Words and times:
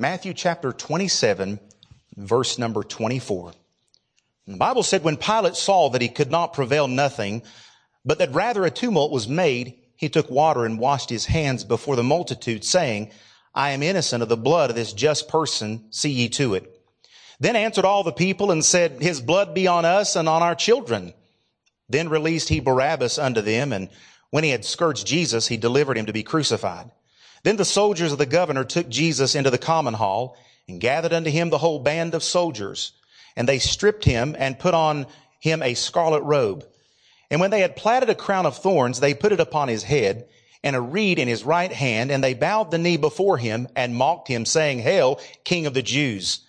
Matthew 0.00 0.32
chapter 0.32 0.72
27, 0.72 1.58
verse 2.16 2.56
number 2.56 2.84
24. 2.84 3.50
The 4.46 4.56
Bible 4.56 4.84
said 4.84 5.02
when 5.02 5.16
Pilate 5.16 5.56
saw 5.56 5.90
that 5.90 6.00
he 6.00 6.08
could 6.08 6.30
not 6.30 6.52
prevail 6.52 6.86
nothing, 6.86 7.42
but 8.04 8.18
that 8.18 8.32
rather 8.32 8.64
a 8.64 8.70
tumult 8.70 9.10
was 9.10 9.26
made, 9.26 9.74
he 9.96 10.08
took 10.08 10.30
water 10.30 10.64
and 10.64 10.78
washed 10.78 11.10
his 11.10 11.26
hands 11.26 11.64
before 11.64 11.96
the 11.96 12.04
multitude, 12.04 12.64
saying, 12.64 13.10
I 13.52 13.70
am 13.70 13.82
innocent 13.82 14.22
of 14.22 14.28
the 14.28 14.36
blood 14.36 14.70
of 14.70 14.76
this 14.76 14.92
just 14.92 15.26
person. 15.26 15.88
See 15.90 16.10
ye 16.10 16.28
to 16.28 16.54
it. 16.54 16.80
Then 17.40 17.56
answered 17.56 17.84
all 17.84 18.04
the 18.04 18.12
people 18.12 18.52
and 18.52 18.64
said, 18.64 19.02
His 19.02 19.20
blood 19.20 19.52
be 19.52 19.66
on 19.66 19.84
us 19.84 20.14
and 20.14 20.28
on 20.28 20.44
our 20.44 20.54
children. 20.54 21.12
Then 21.88 22.08
released 22.08 22.50
he 22.50 22.60
Barabbas 22.60 23.18
unto 23.18 23.40
them, 23.40 23.72
and 23.72 23.88
when 24.30 24.44
he 24.44 24.50
had 24.50 24.64
scourged 24.64 25.08
Jesus, 25.08 25.48
he 25.48 25.56
delivered 25.56 25.98
him 25.98 26.06
to 26.06 26.12
be 26.12 26.22
crucified. 26.22 26.92
Then 27.42 27.56
the 27.56 27.64
soldiers 27.64 28.12
of 28.12 28.18
the 28.18 28.26
governor 28.26 28.64
took 28.64 28.88
Jesus 28.88 29.34
into 29.34 29.50
the 29.50 29.58
common 29.58 29.94
hall 29.94 30.36
and 30.68 30.80
gathered 30.80 31.12
unto 31.12 31.30
him 31.30 31.50
the 31.50 31.58
whole 31.58 31.78
band 31.78 32.14
of 32.14 32.22
soldiers. 32.22 32.92
And 33.36 33.48
they 33.48 33.58
stripped 33.58 34.04
him 34.04 34.36
and 34.38 34.58
put 34.58 34.74
on 34.74 35.06
him 35.40 35.62
a 35.62 35.74
scarlet 35.74 36.22
robe. 36.22 36.66
And 37.30 37.40
when 37.40 37.50
they 37.50 37.60
had 37.60 37.76
platted 37.76 38.10
a 38.10 38.14
crown 38.14 38.46
of 38.46 38.56
thorns, 38.56 39.00
they 39.00 39.14
put 39.14 39.32
it 39.32 39.40
upon 39.40 39.68
his 39.68 39.82
head 39.82 40.26
and 40.64 40.74
a 40.74 40.80
reed 40.80 41.18
in 41.18 41.28
his 41.28 41.44
right 41.44 41.72
hand. 41.72 42.10
And 42.10 42.22
they 42.22 42.34
bowed 42.34 42.70
the 42.70 42.78
knee 42.78 42.96
before 42.96 43.38
him 43.38 43.68
and 43.76 43.94
mocked 43.94 44.28
him, 44.28 44.44
saying, 44.44 44.80
Hail, 44.80 45.20
King 45.44 45.66
of 45.66 45.74
the 45.74 45.82
Jews. 45.82 46.40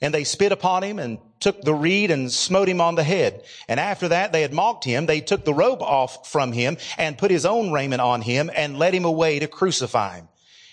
And 0.00 0.14
they 0.14 0.24
spit 0.24 0.52
upon 0.52 0.84
him 0.84 0.98
and 0.98 1.18
took 1.40 1.60
the 1.62 1.74
reed 1.74 2.10
and 2.10 2.32
smote 2.32 2.68
him 2.68 2.80
on 2.80 2.94
the 2.94 3.02
head. 3.02 3.42
And 3.68 3.78
after 3.80 4.08
that 4.08 4.32
they 4.32 4.42
had 4.42 4.52
mocked 4.52 4.84
him. 4.84 5.06
They 5.06 5.20
took 5.20 5.44
the 5.44 5.54
robe 5.54 5.82
off 5.82 6.28
from 6.28 6.52
him 6.52 6.78
and 6.96 7.18
put 7.18 7.30
his 7.30 7.46
own 7.46 7.72
raiment 7.72 8.00
on 8.00 8.22
him 8.22 8.50
and 8.54 8.78
led 8.78 8.94
him 8.94 9.04
away 9.04 9.38
to 9.40 9.48
crucify 9.48 10.16
him. 10.16 10.28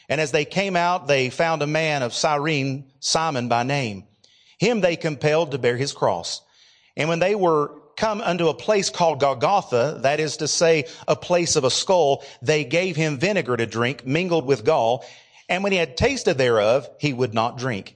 And 0.10 0.22
as 0.22 0.32
they 0.32 0.46
came 0.46 0.76
out, 0.76 1.08
they 1.08 1.30
found 1.30 1.62
a 1.62 1.68
man 1.68 2.04
of 2.04 2.14
Cyrene, 2.14 2.92
Simon 3.00 3.48
by 3.48 3.64
name. 3.64 4.06
Him 4.60 4.82
they 4.82 4.96
compelled 4.96 5.52
to 5.52 5.58
bear 5.58 5.78
his 5.78 5.94
cross. 5.94 6.42
And 6.96 7.10
when 7.10 7.20
they 7.20 7.36
were 7.36 7.72
come 7.96 8.22
unto 8.22 8.48
a 8.48 8.54
place 8.54 8.90
called 8.90 9.20
Golgotha, 9.20 10.00
that 10.02 10.20
is 10.20 10.38
to 10.38 10.48
say, 10.48 10.86
a 11.08 11.16
place 11.16 11.56
of 11.56 11.64
a 11.64 11.72
skull, 11.72 12.24
they 12.42 12.64
gave 12.64 12.96
him 12.96 13.18
vinegar 13.18 13.56
to 13.58 13.66
drink 13.66 14.06
mingled 14.06 14.46
with 14.46 14.66
gall. 14.66 15.06
And 15.48 15.64
when 15.64 15.72
he 15.72 15.78
had 15.78 15.98
tasted 15.98 16.38
thereof, 16.38 16.90
he 17.00 17.14
would 17.14 17.34
not 17.34 17.58
drink. 17.58 17.96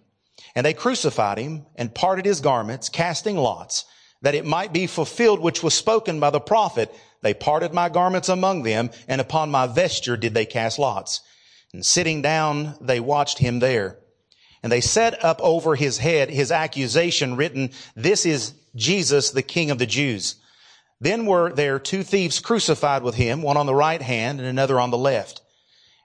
And 0.56 0.66
they 0.66 0.74
crucified 0.74 1.38
him 1.38 1.66
and 1.76 1.94
parted 1.94 2.26
his 2.26 2.42
garments, 2.42 2.90
casting 2.90 3.38
lots, 3.38 3.86
that 4.22 4.36
it 4.36 4.46
might 4.46 4.74
be 4.74 4.88
fulfilled 4.88 5.40
which 5.40 5.64
was 5.64 5.74
spoken 5.74 6.20
by 6.20 6.30
the 6.30 6.40
prophet. 6.40 6.94
They 7.22 7.34
parted 7.34 7.74
my 7.74 7.90
garments 7.90 8.30
among 8.30 8.64
them, 8.64 8.90
and 9.08 9.22
upon 9.22 9.52
my 9.52 9.68
vesture 9.68 10.18
did 10.18 10.34
they 10.34 10.46
cast 10.46 10.80
lots. 10.80 11.22
And 11.74 11.86
sitting 11.86 12.22
down, 12.22 12.76
they 12.82 13.00
watched 13.00 13.38
him 13.38 13.60
there. 13.60 13.98
And 14.62 14.72
they 14.72 14.82
set 14.82 15.24
up 15.24 15.40
over 15.42 15.76
his 15.76 15.98
head 15.98 16.30
his 16.30 16.52
accusation 16.52 17.36
written, 17.36 17.72
This 17.96 18.26
is 18.26 18.54
Jesus, 18.76 19.32
the 19.32 19.42
King 19.42 19.72
of 19.72 19.78
the 19.78 19.86
Jews. 19.86 20.36
Then 21.00 21.26
were 21.26 21.54
there 21.54 21.80
two 21.80 22.04
thieves 22.04 22.40
crucified 22.40 23.04
with 23.04 23.16
him, 23.16 23.42
one 23.42 23.56
on 23.56 23.68
the 23.68 23.76
right 23.76 24.02
hand 24.02 24.40
and 24.40 24.48
another 24.50 24.80
on 24.80 24.92
the 24.92 24.98
left. 24.98 25.42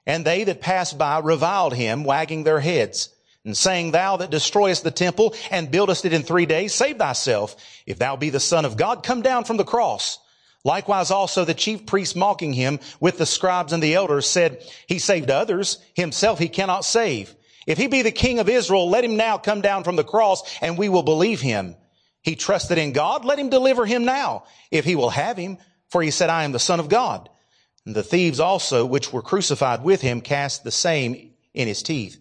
And 0.06 0.24
they 0.24 0.44
that 0.44 0.60
passed 0.60 0.98
by 0.98 1.18
reviled 1.18 1.74
him, 1.74 2.04
wagging 2.04 2.44
their 2.44 2.60
heads 2.60 3.08
and 3.44 3.56
saying, 3.56 3.90
Thou 3.90 4.18
that 4.18 4.30
destroyest 4.30 4.84
the 4.84 4.90
temple 4.90 5.34
and 5.50 5.70
buildest 5.70 6.04
it 6.04 6.12
in 6.12 6.22
three 6.22 6.46
days, 6.46 6.74
save 6.74 6.98
thyself. 6.98 7.56
If 7.86 7.98
thou 7.98 8.16
be 8.16 8.30
the 8.30 8.40
son 8.40 8.64
of 8.64 8.76
God, 8.76 9.02
come 9.02 9.22
down 9.22 9.44
from 9.44 9.56
the 9.56 9.64
cross. 9.64 10.18
Likewise 10.64 11.10
also 11.10 11.44
the 11.44 11.54
chief 11.54 11.84
priests 11.84 12.16
mocking 12.16 12.54
him 12.54 12.80
with 12.98 13.18
the 13.18 13.26
scribes 13.26 13.72
and 13.72 13.82
the 13.82 13.94
elders 13.94 14.26
said, 14.26 14.62
He 14.86 14.98
saved 14.98 15.30
others, 15.30 15.78
himself 15.94 16.38
he 16.38 16.48
cannot 16.48 16.86
save. 16.86 17.34
If 17.66 17.78
he 17.78 17.86
be 17.86 18.02
the 18.02 18.10
king 18.10 18.38
of 18.38 18.48
Israel, 18.48 18.88
let 18.88 19.04
him 19.04 19.16
now 19.16 19.38
come 19.38 19.60
down 19.60 19.84
from 19.84 19.96
the 19.96 20.04
cross 20.04 20.58
and 20.60 20.78
we 20.78 20.88
will 20.88 21.02
believe 21.02 21.40
him. 21.40 21.76
He 22.22 22.34
trusted 22.34 22.78
in 22.78 22.92
God, 22.92 23.24
let 23.26 23.38
him 23.38 23.50
deliver 23.50 23.84
him 23.84 24.06
now, 24.06 24.44
if 24.70 24.86
he 24.86 24.96
will 24.96 25.10
have 25.10 25.36
him, 25.36 25.58
for 25.90 26.02
he 26.02 26.10
said, 26.10 26.30
I 26.30 26.44
am 26.44 26.52
the 26.52 26.58
son 26.58 26.80
of 26.80 26.88
God. 26.88 27.28
And 27.84 27.94
the 27.94 28.02
thieves 28.02 28.40
also, 28.40 28.86
which 28.86 29.12
were 29.12 29.20
crucified 29.20 29.84
with 29.84 30.00
him, 30.00 30.22
cast 30.22 30.64
the 30.64 30.70
same 30.70 31.32
in 31.52 31.68
his 31.68 31.82
teeth. 31.82 32.18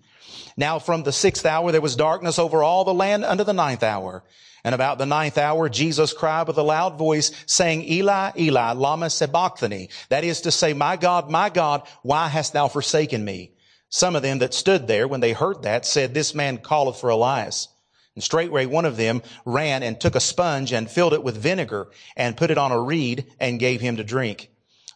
Now 0.57 0.79
from 0.79 1.03
the 1.03 1.13
sixth 1.13 1.45
hour 1.45 1.71
there 1.71 1.81
was 1.81 1.95
darkness 1.95 2.37
over 2.37 2.61
all 2.61 2.83
the 2.83 2.93
land 2.93 3.23
unto 3.23 3.45
the 3.45 3.53
ninth 3.53 3.83
hour. 3.83 4.23
And 4.63 4.73
about 4.73 4.97
the 4.97 5.05
ninth 5.05 5.37
hour, 5.37 5.67
Jesus 5.67 6.13
cried 6.13 6.47
with 6.47 6.57
a 6.57 6.63
loud 6.63 6.97
voice, 6.97 7.31
saying, 7.45 7.83
Eli, 7.83 8.31
Eli, 8.37 8.71
lama 8.71 9.09
sabachthani. 9.09 9.89
That 10.09 10.23
is 10.23 10.41
to 10.41 10.51
say, 10.51 10.73
my 10.73 10.95
God, 10.95 11.29
my 11.29 11.49
God, 11.49 11.85
why 12.01 12.29
hast 12.29 12.53
thou 12.53 12.69
forsaken 12.69 13.25
me? 13.25 13.51
Some 13.89 14.15
of 14.15 14.23
them 14.23 14.39
that 14.39 14.53
stood 14.53 14.87
there, 14.87 15.07
when 15.07 15.19
they 15.19 15.33
heard 15.33 15.63
that, 15.63 15.85
said, 15.85 16.13
This 16.13 16.33
man 16.33 16.57
calleth 16.57 16.99
for 16.99 17.09
Elias. 17.09 17.67
And 18.15 18.23
straightway 18.23 18.65
one 18.65 18.85
of 18.85 18.97
them 18.97 19.21
ran 19.45 19.83
and 19.83 19.99
took 19.99 20.15
a 20.15 20.19
sponge 20.19 20.71
and 20.71 20.89
filled 20.89 21.13
it 21.13 21.23
with 21.23 21.37
vinegar 21.37 21.89
and 22.15 22.37
put 22.37 22.51
it 22.51 22.57
on 22.57 22.71
a 22.71 22.79
reed 22.79 23.25
and 23.39 23.59
gave 23.59 23.81
him 23.81 23.97
to 23.97 24.03
drink. 24.03 24.49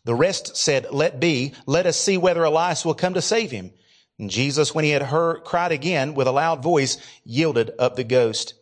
The 0.05 0.15
rest 0.15 0.55
said, 0.55 0.87
Let 0.91 1.19
be, 1.19 1.53
let 1.65 1.85
us 1.85 1.97
see 1.97 2.17
whether 2.17 2.43
Elias 2.43 2.85
will 2.85 2.93
come 2.93 3.15
to 3.15 3.21
save 3.21 3.51
him. 3.51 3.71
And 4.17 4.29
Jesus, 4.29 4.73
when 4.73 4.85
he 4.85 4.91
had 4.91 5.01
heard, 5.01 5.43
cried 5.43 5.71
again 5.71 6.13
with 6.13 6.27
a 6.27 6.31
loud 6.31 6.63
voice, 6.63 6.97
yielded 7.23 7.71
up 7.77 7.97
the 7.97 8.03
ghost. 8.03 8.53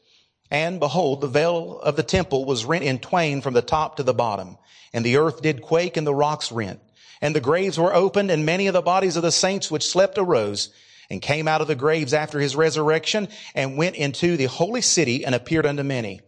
And 0.52 0.80
behold, 0.80 1.22
the 1.22 1.28
veil 1.28 1.80
of 1.80 1.96
the 1.96 2.04
temple 2.04 2.46
was 2.46 2.66
rent 2.66 2.84
in 2.84 3.00
twain 3.00 3.42
from 3.42 3.54
the 3.54 3.62
top 3.62 3.98
to 3.98 4.04
the 4.04 4.14
bottom. 4.14 4.58
And 4.94 5.06
the 5.06 5.18
earth 5.18 5.42
did 5.42 5.62
quake 5.62 5.98
and 5.98 6.06
the 6.06 6.14
rocks 6.14 6.52
rent. 6.52 6.80
And 7.22 7.36
the 7.36 7.42
graves 7.42 7.80
were 7.80 7.94
opened 7.94 8.32
and 8.32 8.46
many 8.46 8.68
of 8.68 8.74
the 8.74 8.82
bodies 8.82 9.16
of 9.16 9.24
the 9.24 9.32
saints 9.32 9.72
which 9.72 9.88
slept 9.88 10.18
arose 10.18 10.70
and 11.10 11.22
came 11.22 11.48
out 11.48 11.62
of 11.62 11.68
the 11.68 11.76
graves 11.76 12.14
after 12.14 12.40
his 12.40 12.56
resurrection 12.56 13.28
and 13.54 13.78
went 13.78 13.96
into 13.96 14.38
the 14.38 14.46
holy 14.46 14.82
city 14.82 15.26
and 15.26 15.34
appeared 15.34 15.66
unto 15.66 15.84
many. 15.84 16.22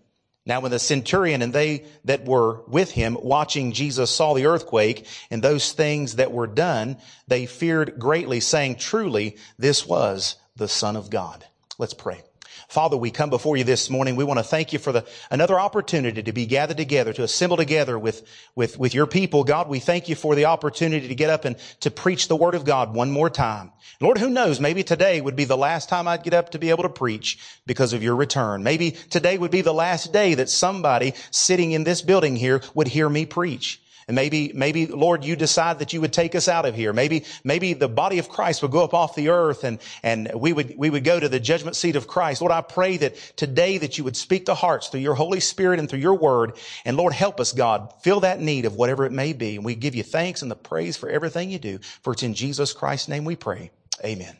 Now 0.46 0.62
when 0.62 0.72
the 0.72 0.80
centurion 0.80 1.42
and 1.42 1.52
they 1.52 1.86
that 2.06 2.26
were 2.26 2.64
with 2.68 2.90
him 2.92 3.18
watching 3.22 3.74
Jesus 3.74 4.10
saw 4.10 4.34
the 4.34 4.46
earthquake 4.46 5.06
and 5.30 5.44
those 5.44 5.74
things 5.74 6.16
that 6.16 6.32
were 6.32 6.48
done, 6.48 6.98
they 7.28 7.46
feared 7.46 8.00
greatly 8.00 8.40
saying, 8.40 8.78
truly, 8.78 9.36
this 9.58 9.86
was 9.86 10.38
the 10.56 10.70
son 10.70 10.96
of 10.96 11.10
God. 11.10 11.46
Let's 11.78 11.94
pray. 11.94 12.22
Father, 12.68 12.98
we 12.98 13.12
come 13.12 13.30
before 13.30 13.56
you 13.56 13.64
this 13.64 13.90
morning. 13.90 14.18
We 14.18 14.26
want 14.26 14.40
to 14.40 14.44
thank 14.44 14.74
you 14.74 14.80
for 14.80 14.92
the, 14.92 15.06
another 15.32 15.58
opportunity 15.58 16.22
to 16.22 16.34
be 16.34 16.46
gathered 16.46 16.76
together, 16.76 17.14
to 17.14 17.24
assemble 17.24 17.56
together 17.56 17.98
with, 17.98 18.28
with, 18.56 18.78
with 18.78 18.94
your 18.94 19.08
people. 19.08 19.46
God, 19.46 19.70
we 19.70 19.80
thank 19.80 20.10
you 20.10 20.16
for 20.16 20.36
the 20.36 20.46
opportunity 20.46 21.08
to 21.08 21.16
get 21.16 21.30
up 21.30 21.46
and 21.46 21.56
to 21.80 21.90
preach 21.90 22.28
the 22.28 22.36
word 22.36 22.56
of 22.56 22.66
God 22.66 22.94
one 22.94 23.10
more 23.10 23.30
time. 23.30 23.72
Lord, 24.02 24.18
who 24.18 24.30
knows? 24.30 24.60
Maybe 24.60 24.84
today 24.84 25.22
would 25.22 25.38
be 25.38 25.46
the 25.46 25.56
last 25.56 25.88
time 25.88 26.10
I'd 26.10 26.24
get 26.24 26.34
up 26.34 26.50
to 26.52 26.60
be 26.60 26.70
able 26.70 26.84
to 26.84 26.90
preach 26.90 27.40
because 27.66 27.94
of 27.94 28.04
your 28.04 28.18
return. 28.18 28.64
Maybe 28.64 28.92
today 28.92 29.38
would 29.38 29.52
be 29.52 29.62
the 29.62 29.74
last 29.74 30.12
day 30.12 30.34
that 30.34 30.50
somebody 30.50 31.14
sitting 31.32 31.72
in 31.72 31.86
this 31.86 32.02
building 32.02 32.36
here 32.36 32.62
would 32.74 32.90
hear 32.90 33.08
me 33.08 33.26
preach. 33.26 33.82
And 34.08 34.16
maybe, 34.16 34.52
maybe, 34.56 34.88
Lord, 34.88 35.26
you 35.26 35.36
decide 35.36 35.80
that 35.80 35.92
you 35.92 36.00
would 36.00 36.14
take 36.14 36.34
us 36.34 36.48
out 36.48 36.66
of 36.66 36.76
here. 36.76 36.94
Maybe, 36.94 37.26
maybe 37.44 37.74
the 37.74 37.90
body 37.90 38.20
of 38.20 38.30
Christ 38.30 38.62
would 38.62 38.72
go 38.72 38.84
up 38.84 38.94
off 38.94 39.16
the 39.16 39.30
earth 39.30 39.66
and, 39.66 39.80
and 40.02 40.32
we 40.34 40.54
would, 40.54 40.76
we 40.78 40.90
would 40.90 41.04
go 41.04 41.20
to 41.20 41.28
the 41.28 41.42
judgment 41.42 41.76
seat 41.76 41.98
of 41.98 42.08
Christ. 42.08 42.40
Lord, 42.40 42.54
I 42.54 42.62
pray 42.62 42.96
that 42.98 43.16
today 43.36 43.78
that 43.80 43.98
you 43.98 44.06
would 44.06 44.16
speak 44.16 44.46
to 44.46 44.56
hearts 44.56 44.88
through 44.88 45.02
your 45.02 45.16
Holy 45.16 45.42
Spirit 45.42 45.80
and 45.80 45.90
through 45.90 46.00
your 46.00 46.16
word. 46.16 46.58
And 46.86 46.96
Lord, 46.96 47.12
help 47.12 47.42
us, 47.42 47.52
God, 47.52 47.94
fill 48.02 48.22
that 48.22 48.40
need 48.40 48.64
of 48.64 48.76
whatever 48.76 49.06
it 49.06 49.12
may 49.12 49.34
be. 49.34 49.58
And 49.58 49.66
we 49.66 49.76
give 49.76 49.94
you 49.94 50.04
thanks 50.04 50.42
and 50.42 50.50
the 50.50 50.56
praise 50.56 50.96
for 50.96 51.10
everything 51.10 51.50
you 51.50 51.60
do. 51.60 51.80
For 52.02 52.14
it's 52.14 52.24
in 52.24 52.34
Jesus 52.34 52.72
Christ's 52.72 53.10
name 53.10 53.26
we 53.26 53.36
pray. 53.36 53.72
Amen. 54.06 54.38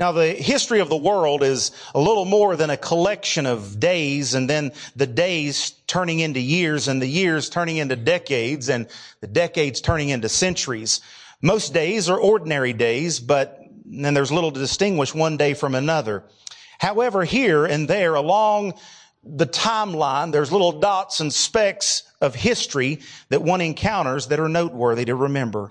Now 0.00 0.12
the 0.12 0.32
history 0.32 0.80
of 0.80 0.88
the 0.88 0.96
world 0.96 1.42
is 1.42 1.72
a 1.94 2.00
little 2.00 2.24
more 2.24 2.56
than 2.56 2.70
a 2.70 2.78
collection 2.78 3.44
of 3.44 3.78
days 3.78 4.32
and 4.32 4.48
then 4.48 4.72
the 4.96 5.06
days 5.06 5.72
turning 5.86 6.20
into 6.20 6.40
years 6.40 6.88
and 6.88 7.02
the 7.02 7.06
years 7.06 7.50
turning 7.50 7.76
into 7.76 7.96
decades 7.96 8.70
and 8.70 8.88
the 9.20 9.26
decades 9.26 9.82
turning 9.82 10.08
into 10.08 10.30
centuries. 10.30 11.02
Most 11.42 11.74
days 11.74 12.08
are 12.08 12.18
ordinary 12.18 12.72
days, 12.72 13.20
but 13.20 13.60
then 13.84 14.14
there's 14.14 14.32
little 14.32 14.52
to 14.52 14.58
distinguish 14.58 15.14
one 15.14 15.36
day 15.36 15.52
from 15.52 15.74
another. 15.74 16.24
However, 16.78 17.22
here 17.22 17.66
and 17.66 17.86
there 17.86 18.14
along 18.14 18.72
the 19.22 19.46
timeline, 19.46 20.32
there's 20.32 20.50
little 20.50 20.80
dots 20.80 21.20
and 21.20 21.30
specks 21.30 22.04
of 22.22 22.34
history 22.34 23.00
that 23.28 23.42
one 23.42 23.60
encounters 23.60 24.28
that 24.28 24.40
are 24.40 24.48
noteworthy 24.48 25.04
to 25.04 25.14
remember. 25.14 25.68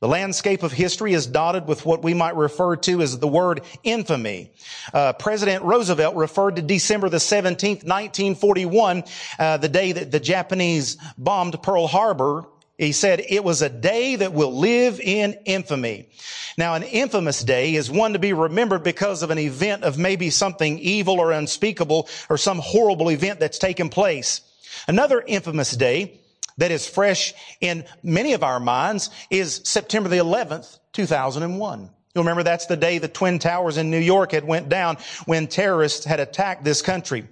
The 0.00 0.08
landscape 0.08 0.62
of 0.62 0.70
history 0.70 1.12
is 1.12 1.26
dotted 1.26 1.66
with 1.66 1.84
what 1.84 2.04
we 2.04 2.14
might 2.14 2.36
refer 2.36 2.76
to 2.76 3.02
as 3.02 3.18
the 3.18 3.26
word 3.26 3.62
infamy. 3.82 4.52
Uh, 4.94 5.12
President 5.14 5.64
Roosevelt 5.64 6.14
referred 6.14 6.54
to 6.54 6.62
December 6.62 7.08
the 7.08 7.16
17th, 7.16 7.82
1941, 7.82 9.02
uh, 9.40 9.56
the 9.56 9.68
day 9.68 9.90
that 9.90 10.12
the 10.12 10.20
Japanese 10.20 10.98
bombed 11.16 11.60
Pearl 11.64 11.88
Harbor. 11.88 12.44
He 12.76 12.92
said 12.92 13.24
it 13.28 13.42
was 13.42 13.60
a 13.60 13.68
day 13.68 14.14
that 14.14 14.32
will 14.32 14.56
live 14.56 15.00
in 15.00 15.32
infamy. 15.44 16.08
Now, 16.56 16.74
an 16.74 16.84
infamous 16.84 17.42
day 17.42 17.74
is 17.74 17.90
one 17.90 18.12
to 18.12 18.20
be 18.20 18.32
remembered 18.32 18.84
because 18.84 19.24
of 19.24 19.32
an 19.32 19.38
event 19.38 19.82
of 19.82 19.98
maybe 19.98 20.30
something 20.30 20.78
evil 20.78 21.18
or 21.18 21.32
unspeakable 21.32 22.08
or 22.30 22.38
some 22.38 22.60
horrible 22.60 23.10
event 23.10 23.40
that's 23.40 23.58
taken 23.58 23.88
place. 23.88 24.42
Another 24.86 25.24
infamous 25.26 25.72
day 25.72 26.20
that 26.58 26.70
is 26.70 26.86
fresh 26.86 27.34
in 27.60 27.84
many 28.02 28.34
of 28.34 28.44
our 28.44 28.60
minds 28.60 29.10
is 29.30 29.62
September 29.64 30.08
the 30.08 30.18
11th, 30.18 30.78
2001. 30.92 31.90
You'll 32.14 32.24
remember 32.24 32.42
that's 32.42 32.66
the 32.66 32.76
day 32.76 32.98
the 32.98 33.08
Twin 33.08 33.38
Towers 33.38 33.76
in 33.76 33.90
New 33.90 33.98
York 33.98 34.32
had 34.32 34.44
went 34.44 34.68
down 34.68 34.98
when 35.24 35.46
terrorists 35.46 36.04
had 36.04 36.20
attacked 36.20 36.64
this 36.64 36.82
country. 36.82 37.26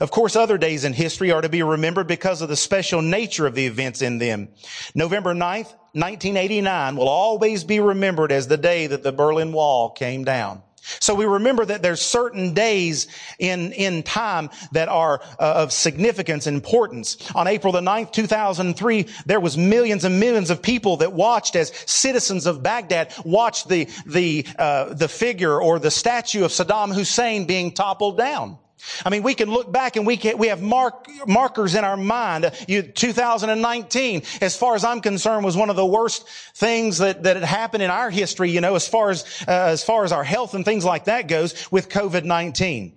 Of 0.00 0.10
course, 0.10 0.36
other 0.36 0.58
days 0.58 0.84
in 0.84 0.92
history 0.92 1.32
are 1.32 1.40
to 1.40 1.48
be 1.48 1.62
remembered 1.62 2.06
because 2.06 2.40
of 2.40 2.48
the 2.48 2.56
special 2.56 3.02
nature 3.02 3.46
of 3.46 3.54
the 3.54 3.66
events 3.66 4.00
in 4.00 4.18
them. 4.18 4.48
November 4.94 5.34
9th, 5.34 5.74
1989 5.94 6.96
will 6.96 7.08
always 7.08 7.64
be 7.64 7.80
remembered 7.80 8.32
as 8.32 8.48
the 8.48 8.56
day 8.56 8.86
that 8.86 9.02
the 9.02 9.12
Berlin 9.12 9.52
Wall 9.52 9.90
came 9.90 10.24
down. 10.24 10.62
So 11.00 11.14
we 11.14 11.26
remember 11.26 11.64
that 11.64 11.82
there's 11.82 12.00
certain 12.00 12.54
days 12.54 13.06
in, 13.38 13.72
in 13.72 14.02
time 14.02 14.50
that 14.72 14.88
are 14.88 15.20
uh, 15.38 15.52
of 15.56 15.72
significance 15.72 16.46
and 16.46 16.56
importance. 16.56 17.16
On 17.34 17.46
April 17.46 17.72
the 17.72 17.80
9th, 17.80 18.12
2003, 18.12 19.06
there 19.26 19.40
was 19.40 19.56
millions 19.56 20.04
and 20.04 20.18
millions 20.18 20.50
of 20.50 20.60
people 20.60 20.98
that 20.98 21.12
watched 21.12 21.56
as 21.56 21.72
citizens 21.86 22.46
of 22.46 22.62
Baghdad 22.62 23.14
watched 23.24 23.68
the, 23.68 23.88
the, 24.06 24.46
uh, 24.58 24.94
the 24.94 25.08
figure 25.08 25.60
or 25.60 25.78
the 25.78 25.90
statue 25.90 26.44
of 26.44 26.50
Saddam 26.50 26.94
Hussein 26.94 27.46
being 27.46 27.72
toppled 27.72 28.18
down. 28.18 28.58
I 29.04 29.10
mean, 29.10 29.22
we 29.22 29.34
can 29.34 29.50
look 29.50 29.70
back 29.70 29.96
and 29.96 30.06
we 30.06 30.16
can, 30.16 30.38
we 30.38 30.48
have 30.48 30.60
mark, 30.60 31.06
markers 31.26 31.74
in 31.74 31.84
our 31.84 31.96
mind. 31.96 32.50
You, 32.68 32.82
2019, 32.82 34.22
as 34.40 34.56
far 34.56 34.74
as 34.74 34.84
I'm 34.84 35.00
concerned, 35.00 35.44
was 35.44 35.56
one 35.56 35.70
of 35.70 35.76
the 35.76 35.86
worst 35.86 36.28
things 36.54 36.98
that, 36.98 37.22
that 37.22 37.36
had 37.36 37.44
happened 37.44 37.82
in 37.82 37.90
our 37.90 38.10
history, 38.10 38.50
you 38.50 38.60
know, 38.60 38.74
as 38.74 38.88
far 38.88 39.10
as, 39.10 39.24
uh, 39.46 39.50
as 39.50 39.84
far 39.84 40.04
as 40.04 40.12
our 40.12 40.24
health 40.24 40.54
and 40.54 40.64
things 40.64 40.84
like 40.84 41.04
that 41.04 41.28
goes 41.28 41.70
with 41.70 41.88
COVID-19. 41.88 42.92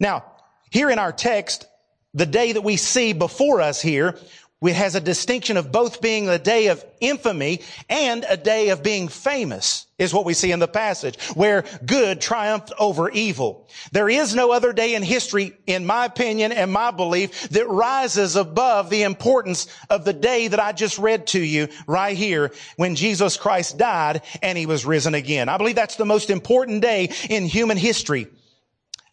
Now, 0.00 0.24
here 0.70 0.90
in 0.90 0.98
our 0.98 1.12
text, 1.12 1.66
the 2.14 2.26
day 2.26 2.52
that 2.52 2.62
we 2.62 2.76
see 2.76 3.12
before 3.12 3.60
us 3.60 3.80
here, 3.80 4.18
it 4.60 4.74
has 4.74 4.96
a 4.96 5.00
distinction 5.00 5.56
of 5.56 5.70
both 5.70 6.00
being 6.00 6.28
a 6.28 6.38
day 6.38 6.66
of 6.66 6.84
infamy 7.00 7.60
and 7.88 8.24
a 8.28 8.36
day 8.36 8.70
of 8.70 8.82
being 8.82 9.06
famous 9.06 9.86
is 9.98 10.12
what 10.12 10.24
we 10.24 10.34
see 10.34 10.50
in 10.50 10.58
the 10.58 10.66
passage 10.66 11.20
where 11.34 11.64
good 11.86 12.20
triumphed 12.20 12.72
over 12.78 13.08
evil. 13.10 13.68
There 13.92 14.08
is 14.08 14.34
no 14.34 14.50
other 14.50 14.72
day 14.72 14.96
in 14.96 15.02
history, 15.04 15.56
in 15.66 15.86
my 15.86 16.06
opinion 16.06 16.50
and 16.50 16.72
my 16.72 16.90
belief, 16.90 17.48
that 17.50 17.68
rises 17.68 18.34
above 18.34 18.90
the 18.90 19.04
importance 19.04 19.68
of 19.90 20.04
the 20.04 20.12
day 20.12 20.48
that 20.48 20.60
I 20.60 20.72
just 20.72 20.98
read 20.98 21.28
to 21.28 21.40
you 21.40 21.68
right 21.86 22.16
here 22.16 22.52
when 22.76 22.96
Jesus 22.96 23.36
Christ 23.36 23.78
died 23.78 24.22
and 24.42 24.58
he 24.58 24.66
was 24.66 24.84
risen 24.84 25.14
again. 25.14 25.48
I 25.48 25.56
believe 25.56 25.76
that's 25.76 25.96
the 25.96 26.04
most 26.04 26.30
important 26.30 26.82
day 26.82 27.12
in 27.28 27.44
human 27.44 27.76
history. 27.76 28.26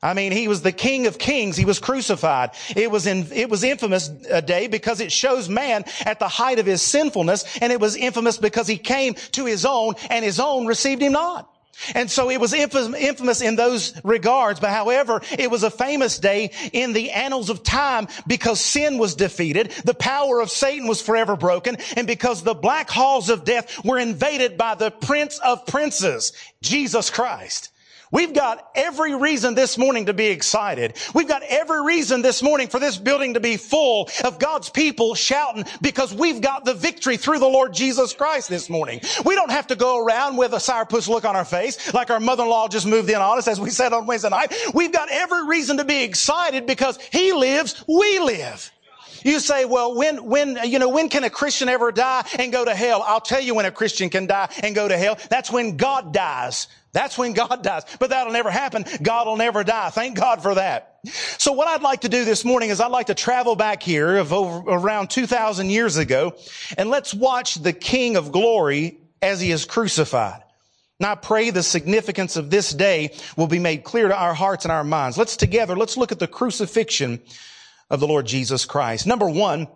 I 0.02 0.14
mean, 0.14 0.32
he 0.32 0.48
was 0.48 0.62
the 0.62 0.72
King 0.72 1.08
of 1.08 1.18
Kings. 1.18 1.58
He 1.58 1.66
was 1.66 1.80
crucified. 1.80 2.52
It 2.76 2.92
was 2.92 3.08
in, 3.08 3.28
it 3.34 3.50
was 3.50 3.64
infamous 3.64 4.10
a 4.30 4.42
day 4.42 4.68
because 4.68 5.00
it 5.00 5.12
shows 5.12 5.50
man 5.50 5.86
at 6.06 6.20
the 6.20 6.28
height 6.28 6.60
of 6.60 6.66
his 6.66 6.82
sinfulness, 6.82 7.44
and 7.60 7.72
it 7.72 7.80
was 7.80 7.96
infamous 7.96 8.38
because 8.38 8.68
he 8.68 8.78
came 8.78 9.16
to 9.32 9.46
his 9.46 9.66
own, 9.66 9.96
and 10.10 10.24
his 10.24 10.40
own 10.40 10.68
received 10.68 11.02
him 11.02 11.14
not. 11.14 11.50
And 11.94 12.10
so 12.10 12.30
it 12.30 12.40
was 12.40 12.54
infamous 12.54 13.42
in 13.42 13.56
those 13.56 13.94
regards, 14.04 14.60
but 14.60 14.70
however, 14.70 15.22
it 15.38 15.52
was 15.52 15.64
a 15.64 15.70
famous 15.70 16.20
day 16.20 16.52
in 16.72 16.94
the 16.94 17.12
annals 17.12 17.50
of 17.50 17.64
time 17.64 18.08
because 18.26 18.62
sin 18.62 18.98
was 18.98 19.16
defeated, 19.16 19.72
the 19.84 19.94
power 19.94 20.40
of 20.40 20.50
Satan 20.50 20.88
was 20.88 21.02
forever 21.02 21.36
broken, 21.36 21.78
and 21.98 22.08
because 22.08 22.44
the 22.44 22.54
black 22.54 22.90
halls 22.90 23.30
of 23.30 23.44
death 23.44 23.84
were 23.84 23.98
invaded 23.98 24.58
by 24.58 24.76
the 24.76 24.90
Prince 24.90 25.38
of 25.40 25.66
Princes, 25.66 26.32
Jesus 26.62 27.10
Christ. 27.10 27.72
We've 28.12 28.34
got 28.34 28.70
every 28.76 29.16
reason 29.16 29.56
this 29.56 29.78
morning 29.78 30.06
to 30.08 30.14
be 30.14 30.28
excited. 30.28 30.98
We've 31.14 31.28
got 31.28 31.44
every 31.44 31.84
reason 31.84 32.22
this 32.22 32.42
morning 32.44 32.68
for 32.68 32.80
this 32.80 32.98
building 32.98 33.34
to 33.34 33.40
be 33.40 33.58
full 33.58 34.10
of 34.24 34.40
God's 34.40 34.70
people 34.70 35.16
shouting 35.16 35.66
because 35.82 36.14
we've 36.14 36.42
got 36.42 36.66
the 36.66 36.74
victory 36.74 37.18
through 37.18 37.40
the 37.40 37.48
Lord 37.48 37.74
Jesus 37.74 38.14
Christ 38.14 38.50
this 38.50 38.70
morning. 38.70 39.02
We 39.26 39.36
don't 39.36 39.52
have 39.52 39.68
to 39.68 39.76
go 39.76 40.04
around 40.04 40.38
with 40.38 40.54
a 40.54 40.58
sourpuss 40.58 41.08
look 41.08 41.26
on 41.26 41.36
our 41.36 41.46
face 41.46 41.94
like 41.94 42.10
our 42.10 42.20
mother-in-law 42.20 42.68
just 42.70 42.86
moved 42.86 43.10
in 43.10 43.18
on 43.18 43.38
us 43.38 43.48
as 43.48 43.60
we 43.60 43.70
said 43.70 43.94
on 43.94 44.06
Wednesday 44.06 44.30
night. 44.30 44.54
We've 44.74 44.92
got 44.92 45.10
every 45.12 45.48
reason 45.48 45.78
to 45.78 45.86
be 45.86 46.04
excited 46.04 46.66
because 46.66 46.98
He 47.12 47.34
lives, 47.34 47.84
we 47.88 48.20
live. 48.20 48.72
You 49.26 49.40
say, 49.40 49.66
well, 49.66 49.96
when, 49.96 50.24
when, 50.26 50.60
you 50.66 50.78
know, 50.78 50.90
when 50.90 51.10
can 51.10 51.24
a 51.24 51.32
Christian 51.32 51.68
ever 51.68 51.92
die 51.92 52.24
and 52.38 52.52
go 52.52 52.64
to 52.64 52.76
hell? 52.76 53.04
I'll 53.04 53.20
tell 53.20 53.42
you 53.42 53.56
when 53.56 53.66
a 53.66 53.72
Christian 53.72 54.12
can 54.12 54.28
die 54.28 54.50
and 54.62 54.76
go 54.76 54.88
to 54.88 54.96
hell. 54.96 55.18
That's 55.32 55.52
when 55.52 55.78
God 55.78 56.14
dies. 56.14 56.68
That's 56.94 57.18
when 57.18 57.34
God 57.34 57.64
dies. 57.64 57.86
But 58.00 58.12
that'll 58.12 58.32
never 58.32 58.52
happen. 58.52 58.86
God 59.02 59.26
will 59.26 59.36
never 59.36 59.64
die. 59.64 59.90
Thank 59.90 60.16
God 60.16 60.44
for 60.44 60.54
that. 60.54 61.00
So 61.40 61.54
what 61.54 61.68
I'd 61.68 61.82
like 61.82 62.02
to 62.02 62.10
do 62.10 62.24
this 62.24 62.46
morning 62.46 62.70
is 62.70 62.80
I'd 62.80 62.92
like 62.92 63.08
to 63.08 63.16
travel 63.16 63.56
back 63.56 63.82
here 63.82 64.16
of 64.18 64.32
over, 64.32 64.60
around 64.70 65.10
2,000 65.10 65.72
years 65.72 65.98
ago 65.98 66.36
and 66.78 66.92
let's 66.92 67.12
watch 67.12 67.56
the 67.56 67.74
King 67.74 68.18
of 68.18 68.32
glory 68.32 69.00
as 69.24 69.42
he 69.42 69.50
is 69.50 69.66
crucified. 69.66 70.44
Now 71.00 71.14
I 71.14 71.16
pray 71.16 71.50
the 71.50 71.64
significance 71.64 72.36
of 72.36 72.52
this 72.52 72.72
day 72.72 73.12
will 73.36 73.48
be 73.48 73.60
made 73.60 73.84
clear 73.84 74.08
to 74.08 74.16
our 74.16 74.36
hearts 74.36 74.66
and 74.66 74.72
our 74.72 74.84
minds. 74.84 75.18
Let's 75.18 75.36
together, 75.36 75.76
let's 75.76 75.98
look 75.98 76.12
at 76.12 76.20
the 76.20 76.28
crucifixion 76.28 77.22
of 77.90 78.00
the 78.00 78.08
Lord 78.08 78.26
Jesus 78.26 78.66
Christ. 78.66 79.08
Number 79.08 79.30
one, 79.30 79.68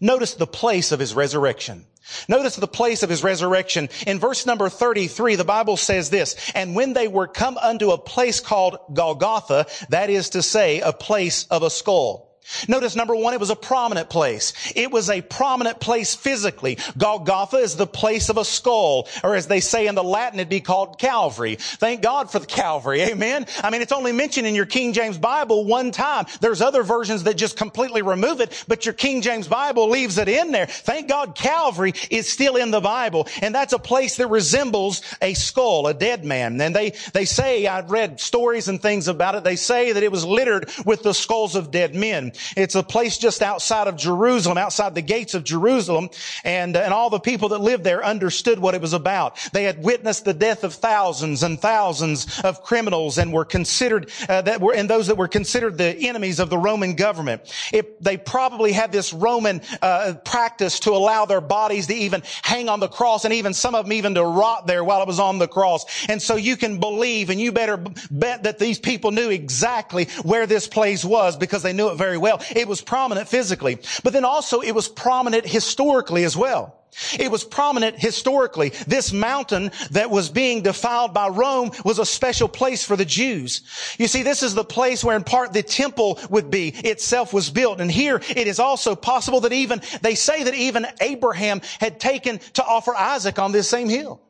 notice 0.00 0.34
the 0.34 0.46
place 0.46 0.92
of 0.92 1.00
his 1.00 1.14
resurrection. 1.14 1.86
Notice 2.28 2.56
the 2.56 2.66
place 2.66 3.02
of 3.02 3.10
his 3.10 3.22
resurrection. 3.22 3.88
In 4.06 4.18
verse 4.18 4.46
number 4.46 4.68
33, 4.68 5.36
the 5.36 5.44
Bible 5.44 5.76
says 5.76 6.10
this, 6.10 6.50
and 6.54 6.74
when 6.74 6.92
they 6.92 7.08
were 7.08 7.28
come 7.28 7.58
unto 7.58 7.90
a 7.90 7.98
place 7.98 8.40
called 8.40 8.78
Golgotha, 8.92 9.66
that 9.90 10.10
is 10.10 10.30
to 10.30 10.42
say, 10.42 10.80
a 10.80 10.92
place 10.92 11.46
of 11.50 11.62
a 11.62 11.70
skull. 11.70 12.29
Notice 12.68 12.96
number 12.96 13.14
one, 13.14 13.32
it 13.34 13.40
was 13.40 13.50
a 13.50 13.56
prominent 13.56 14.10
place. 14.10 14.52
It 14.74 14.90
was 14.90 15.08
a 15.08 15.22
prominent 15.22 15.80
place 15.80 16.14
physically. 16.14 16.78
Golgotha 16.98 17.58
is 17.58 17.76
the 17.76 17.86
place 17.86 18.28
of 18.28 18.36
a 18.36 18.44
skull, 18.44 19.08
or 19.22 19.34
as 19.34 19.46
they 19.46 19.60
say 19.60 19.86
in 19.86 19.94
the 19.94 20.02
Latin, 20.02 20.40
it'd 20.40 20.48
be 20.48 20.60
called 20.60 20.98
Calvary. 20.98 21.56
Thank 21.58 22.02
God 22.02 22.30
for 22.30 22.38
the 22.38 22.46
Calvary. 22.46 23.02
Amen. 23.10 23.46
I 23.62 23.70
mean, 23.70 23.82
it's 23.82 23.92
only 23.92 24.12
mentioned 24.12 24.46
in 24.46 24.54
your 24.54 24.66
King 24.66 24.92
James 24.92 25.18
Bible 25.18 25.64
one 25.64 25.90
time. 25.90 26.26
There's 26.40 26.60
other 26.60 26.82
versions 26.82 27.24
that 27.24 27.36
just 27.36 27.56
completely 27.56 28.02
remove 28.02 28.40
it, 28.40 28.64
but 28.68 28.84
your 28.84 28.94
King 28.94 29.22
James 29.22 29.48
Bible 29.48 29.88
leaves 29.88 30.18
it 30.18 30.28
in 30.28 30.50
there. 30.50 30.66
Thank 30.66 31.08
God 31.08 31.34
Calvary 31.34 31.94
is 32.10 32.28
still 32.28 32.56
in 32.56 32.70
the 32.70 32.80
Bible. 32.80 33.28
And 33.42 33.54
that's 33.54 33.72
a 33.72 33.78
place 33.78 34.16
that 34.16 34.28
resembles 34.28 35.02
a 35.22 35.34
skull, 35.34 35.86
a 35.86 35.94
dead 35.94 36.24
man. 36.24 36.60
And 36.60 36.74
they, 36.74 36.90
they 37.12 37.24
say, 37.24 37.66
I've 37.66 37.90
read 37.90 38.20
stories 38.20 38.68
and 38.68 38.80
things 38.80 39.08
about 39.08 39.34
it. 39.34 39.44
They 39.44 39.56
say 39.56 39.92
that 39.92 40.02
it 40.02 40.12
was 40.12 40.24
littered 40.24 40.70
with 40.84 41.02
the 41.02 41.14
skulls 41.14 41.54
of 41.54 41.70
dead 41.70 41.94
men. 41.94 42.29
It's 42.56 42.74
a 42.74 42.82
place 42.82 43.18
just 43.18 43.42
outside 43.42 43.88
of 43.88 43.96
Jerusalem, 43.96 44.58
outside 44.58 44.94
the 44.94 45.02
gates 45.02 45.34
of 45.34 45.44
Jerusalem. 45.44 46.10
And, 46.44 46.76
and 46.76 46.92
all 46.92 47.10
the 47.10 47.20
people 47.20 47.50
that 47.50 47.60
lived 47.60 47.84
there 47.84 48.04
understood 48.04 48.58
what 48.58 48.74
it 48.74 48.80
was 48.80 48.92
about. 48.92 49.38
They 49.52 49.64
had 49.64 49.82
witnessed 49.82 50.24
the 50.24 50.34
death 50.34 50.64
of 50.64 50.74
thousands 50.74 51.42
and 51.42 51.60
thousands 51.60 52.40
of 52.40 52.62
criminals 52.62 53.18
and 53.18 53.32
were 53.32 53.44
considered, 53.44 54.10
uh, 54.28 54.42
that 54.42 54.60
were, 54.60 54.74
and 54.74 54.88
those 54.88 55.08
that 55.08 55.16
were 55.16 55.28
considered 55.28 55.78
the 55.78 56.08
enemies 56.08 56.40
of 56.40 56.50
the 56.50 56.58
Roman 56.58 56.94
government. 56.94 57.42
It, 57.72 58.02
they 58.02 58.16
probably 58.16 58.72
had 58.72 58.92
this 58.92 59.12
Roman, 59.12 59.60
uh, 59.82 60.14
practice 60.24 60.80
to 60.80 60.90
allow 60.90 61.24
their 61.26 61.40
bodies 61.40 61.86
to 61.88 61.94
even 61.94 62.22
hang 62.42 62.68
on 62.68 62.80
the 62.80 62.88
cross 62.88 63.24
and 63.24 63.34
even 63.34 63.54
some 63.54 63.74
of 63.74 63.84
them 63.84 63.92
even 63.92 64.14
to 64.14 64.24
rot 64.24 64.66
there 64.66 64.84
while 64.84 65.02
it 65.02 65.06
was 65.06 65.20
on 65.20 65.38
the 65.38 65.48
cross. 65.48 66.08
And 66.08 66.20
so 66.20 66.36
you 66.36 66.56
can 66.56 66.78
believe 66.78 67.30
and 67.30 67.40
you 67.40 67.52
better 67.52 67.76
bet 68.10 68.44
that 68.44 68.58
these 68.58 68.78
people 68.78 69.10
knew 69.10 69.30
exactly 69.30 70.06
where 70.22 70.46
this 70.46 70.66
place 70.66 71.04
was 71.04 71.36
because 71.36 71.62
they 71.62 71.72
knew 71.72 71.88
it 71.88 71.96
very 71.96 72.18
well. 72.20 72.42
It 72.54 72.68
was 72.68 72.80
prominent 72.80 73.28
physically, 73.28 73.78
but 74.04 74.12
then 74.12 74.24
also 74.24 74.60
it 74.60 74.72
was 74.72 74.88
prominent 74.88 75.46
historically 75.46 76.24
as 76.24 76.36
well. 76.36 76.76
It 77.18 77.30
was 77.30 77.44
prominent 77.44 77.98
historically. 77.98 78.70
This 78.86 79.12
mountain 79.12 79.70
that 79.92 80.10
was 80.10 80.28
being 80.28 80.62
defiled 80.62 81.14
by 81.14 81.28
Rome 81.28 81.70
was 81.84 81.98
a 81.98 82.06
special 82.06 82.48
place 82.48 82.84
for 82.84 82.96
the 82.96 83.04
Jews. 83.04 83.62
You 83.98 84.08
see, 84.08 84.22
this 84.22 84.42
is 84.42 84.54
the 84.54 84.64
place 84.64 85.04
where 85.04 85.16
in 85.16 85.24
part 85.24 85.52
the 85.52 85.62
temple 85.62 86.18
would 86.30 86.50
be 86.50 86.70
itself 86.70 87.32
was 87.32 87.50
built. 87.50 87.80
And 87.80 87.90
here 87.90 88.20
it 88.28 88.46
is 88.46 88.58
also 88.58 88.96
possible 88.96 89.40
that 89.40 89.52
even, 89.52 89.80
they 90.02 90.14
say 90.14 90.42
that 90.42 90.54
even 90.54 90.86
Abraham 91.00 91.60
had 91.78 92.00
taken 92.00 92.38
to 92.54 92.64
offer 92.64 92.94
Isaac 92.94 93.38
on 93.38 93.52
this 93.52 93.68
same 93.68 93.88
hill. 93.88 94.20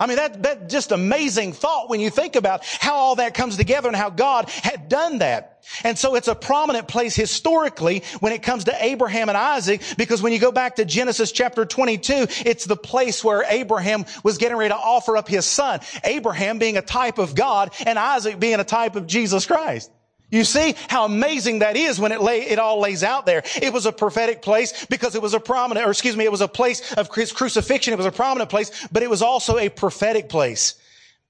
I 0.00 0.06
mean, 0.06 0.16
that, 0.16 0.42
that 0.44 0.70
just 0.70 0.92
amazing 0.92 1.52
thought 1.52 1.90
when 1.90 2.00
you 2.00 2.08
think 2.08 2.34
about 2.34 2.64
how 2.64 2.96
all 2.96 3.16
that 3.16 3.34
comes 3.34 3.58
together 3.58 3.86
and 3.86 3.96
how 3.96 4.08
God 4.08 4.48
had 4.48 4.88
done 4.88 5.18
that. 5.18 5.62
And 5.84 5.98
so 5.98 6.14
it's 6.14 6.26
a 6.26 6.34
prominent 6.34 6.88
place 6.88 7.14
historically 7.14 8.02
when 8.20 8.32
it 8.32 8.42
comes 8.42 8.64
to 8.64 8.84
Abraham 8.84 9.28
and 9.28 9.36
Isaac, 9.36 9.82
because 9.98 10.22
when 10.22 10.32
you 10.32 10.38
go 10.38 10.52
back 10.52 10.76
to 10.76 10.86
Genesis 10.86 11.32
chapter 11.32 11.66
22, 11.66 12.28
it's 12.46 12.64
the 12.64 12.76
place 12.76 13.22
where 13.22 13.44
Abraham 13.46 14.06
was 14.24 14.38
getting 14.38 14.56
ready 14.56 14.70
to 14.70 14.78
offer 14.78 15.18
up 15.18 15.28
his 15.28 15.44
son. 15.44 15.80
Abraham 16.02 16.58
being 16.58 16.78
a 16.78 16.82
type 16.82 17.18
of 17.18 17.34
God 17.34 17.70
and 17.84 17.98
Isaac 17.98 18.40
being 18.40 18.58
a 18.58 18.64
type 18.64 18.96
of 18.96 19.06
Jesus 19.06 19.44
Christ. 19.44 19.90
You 20.30 20.44
see 20.44 20.76
how 20.88 21.04
amazing 21.04 21.60
that 21.60 21.76
is 21.76 21.98
when 21.98 22.12
it 22.12 22.20
lay, 22.20 22.42
it 22.42 22.58
all 22.58 22.80
lays 22.80 23.02
out 23.02 23.26
there. 23.26 23.42
It 23.60 23.72
was 23.72 23.86
a 23.86 23.92
prophetic 23.92 24.42
place 24.42 24.86
because 24.86 25.14
it 25.14 25.22
was 25.22 25.34
a 25.34 25.40
prominent, 25.40 25.86
or 25.86 25.90
excuse 25.90 26.16
me, 26.16 26.24
it 26.24 26.30
was 26.30 26.40
a 26.40 26.48
place 26.48 26.92
of 26.92 27.12
his 27.14 27.32
crucifixion. 27.32 27.92
It 27.92 27.96
was 27.96 28.06
a 28.06 28.12
prominent 28.12 28.50
place, 28.50 28.86
but 28.92 29.02
it 29.02 29.10
was 29.10 29.22
also 29.22 29.58
a 29.58 29.68
prophetic 29.68 30.28
place 30.28 30.74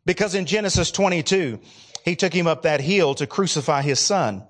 because 0.04 0.34
in 0.34 0.44
Genesis 0.44 0.90
22, 0.90 1.60
he 2.04 2.16
took 2.16 2.32
him 2.32 2.46
up 2.46 2.62
that 2.62 2.80
hill 2.80 3.14
to 3.14 3.26
crucify 3.26 3.82
his 3.82 4.00
son. 4.00 4.44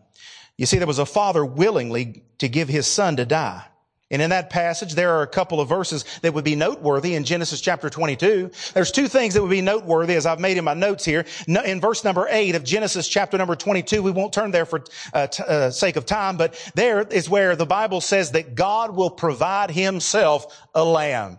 You 0.56 0.66
see, 0.66 0.78
there 0.78 0.86
was 0.86 0.98
a 0.98 1.06
father 1.06 1.44
willingly 1.44 2.22
to 2.38 2.48
give 2.48 2.68
his 2.68 2.86
son 2.86 3.16
to 3.16 3.24
die. 3.24 3.64
And 4.12 4.20
in 4.20 4.30
that 4.30 4.50
passage, 4.50 4.94
there 4.94 5.12
are 5.16 5.22
a 5.22 5.26
couple 5.28 5.60
of 5.60 5.68
verses 5.68 6.04
that 6.22 6.34
would 6.34 6.44
be 6.44 6.56
noteworthy 6.56 7.14
in 7.14 7.24
Genesis 7.24 7.60
chapter 7.60 7.88
22. 7.88 8.50
There's 8.74 8.90
two 8.90 9.06
things 9.06 9.34
that 9.34 9.42
would 9.42 9.50
be 9.50 9.60
noteworthy 9.60 10.16
as 10.16 10.26
I've 10.26 10.40
made 10.40 10.56
in 10.56 10.64
my 10.64 10.74
notes 10.74 11.04
here. 11.04 11.24
In 11.46 11.80
verse 11.80 12.02
number 12.02 12.26
8 12.28 12.56
of 12.56 12.64
Genesis 12.64 13.06
chapter 13.06 13.38
number 13.38 13.54
22, 13.54 14.02
we 14.02 14.10
won't 14.10 14.32
turn 14.32 14.50
there 14.50 14.66
for 14.66 14.82
uh, 15.14 15.28
t- 15.28 15.44
uh, 15.46 15.70
sake 15.70 15.94
of 15.94 16.06
time, 16.06 16.36
but 16.36 16.72
there 16.74 17.02
is 17.02 17.30
where 17.30 17.54
the 17.54 17.66
Bible 17.66 18.00
says 18.00 18.32
that 18.32 18.56
God 18.56 18.96
will 18.96 19.10
provide 19.10 19.70
himself 19.70 20.60
a 20.74 20.84
lamb. 20.84 21.38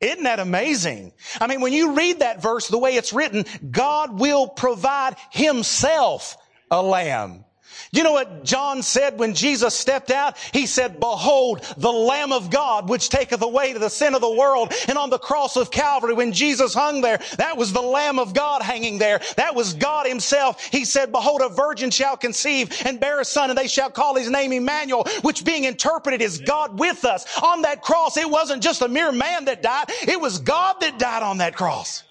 Isn't 0.00 0.24
that 0.24 0.40
amazing? 0.40 1.12
I 1.40 1.46
mean, 1.46 1.60
when 1.60 1.72
you 1.72 1.94
read 1.94 2.20
that 2.20 2.42
verse 2.42 2.66
the 2.68 2.78
way 2.78 2.96
it's 2.96 3.12
written, 3.12 3.44
God 3.70 4.18
will 4.18 4.48
provide 4.48 5.14
himself 5.30 6.36
a 6.70 6.82
lamb. 6.82 7.44
You 7.92 8.02
know 8.02 8.12
what 8.12 8.44
John 8.44 8.82
said 8.82 9.18
when 9.18 9.34
Jesus 9.34 9.74
stepped 9.74 10.10
out? 10.10 10.36
He 10.52 10.66
said, 10.66 11.00
behold, 11.00 11.64
the 11.76 11.92
Lamb 11.92 12.32
of 12.32 12.50
God, 12.50 12.88
which 12.88 13.08
taketh 13.08 13.42
away 13.42 13.72
the 13.72 13.88
sin 13.88 14.14
of 14.14 14.20
the 14.20 14.32
world. 14.32 14.72
And 14.88 14.96
on 14.98 15.10
the 15.10 15.18
cross 15.18 15.56
of 15.56 15.70
Calvary, 15.70 16.14
when 16.14 16.32
Jesus 16.32 16.74
hung 16.74 17.00
there, 17.00 17.20
that 17.38 17.56
was 17.56 17.72
the 17.72 17.80
Lamb 17.80 18.18
of 18.18 18.34
God 18.34 18.62
hanging 18.62 18.98
there. 18.98 19.20
That 19.36 19.54
was 19.54 19.74
God 19.74 20.06
himself. 20.06 20.64
He 20.64 20.84
said, 20.84 21.12
behold, 21.12 21.40
a 21.42 21.48
virgin 21.48 21.90
shall 21.90 22.16
conceive 22.16 22.80
and 22.84 23.00
bear 23.00 23.20
a 23.20 23.24
son, 23.24 23.50
and 23.50 23.58
they 23.58 23.68
shall 23.68 23.90
call 23.90 24.14
his 24.14 24.30
name 24.30 24.52
Emmanuel, 24.52 25.04
which 25.22 25.44
being 25.44 25.64
interpreted 25.64 26.22
is 26.22 26.38
God 26.38 26.78
with 26.78 27.04
us. 27.04 27.26
On 27.42 27.62
that 27.62 27.82
cross, 27.82 28.16
it 28.16 28.30
wasn't 28.30 28.62
just 28.62 28.82
a 28.82 28.88
mere 28.88 29.12
man 29.12 29.46
that 29.46 29.62
died. 29.62 29.86
It 30.02 30.20
was 30.20 30.38
God 30.38 30.76
that 30.80 30.98
died 30.98 31.22
on 31.22 31.38
that 31.38 31.54
cross. 31.56 32.04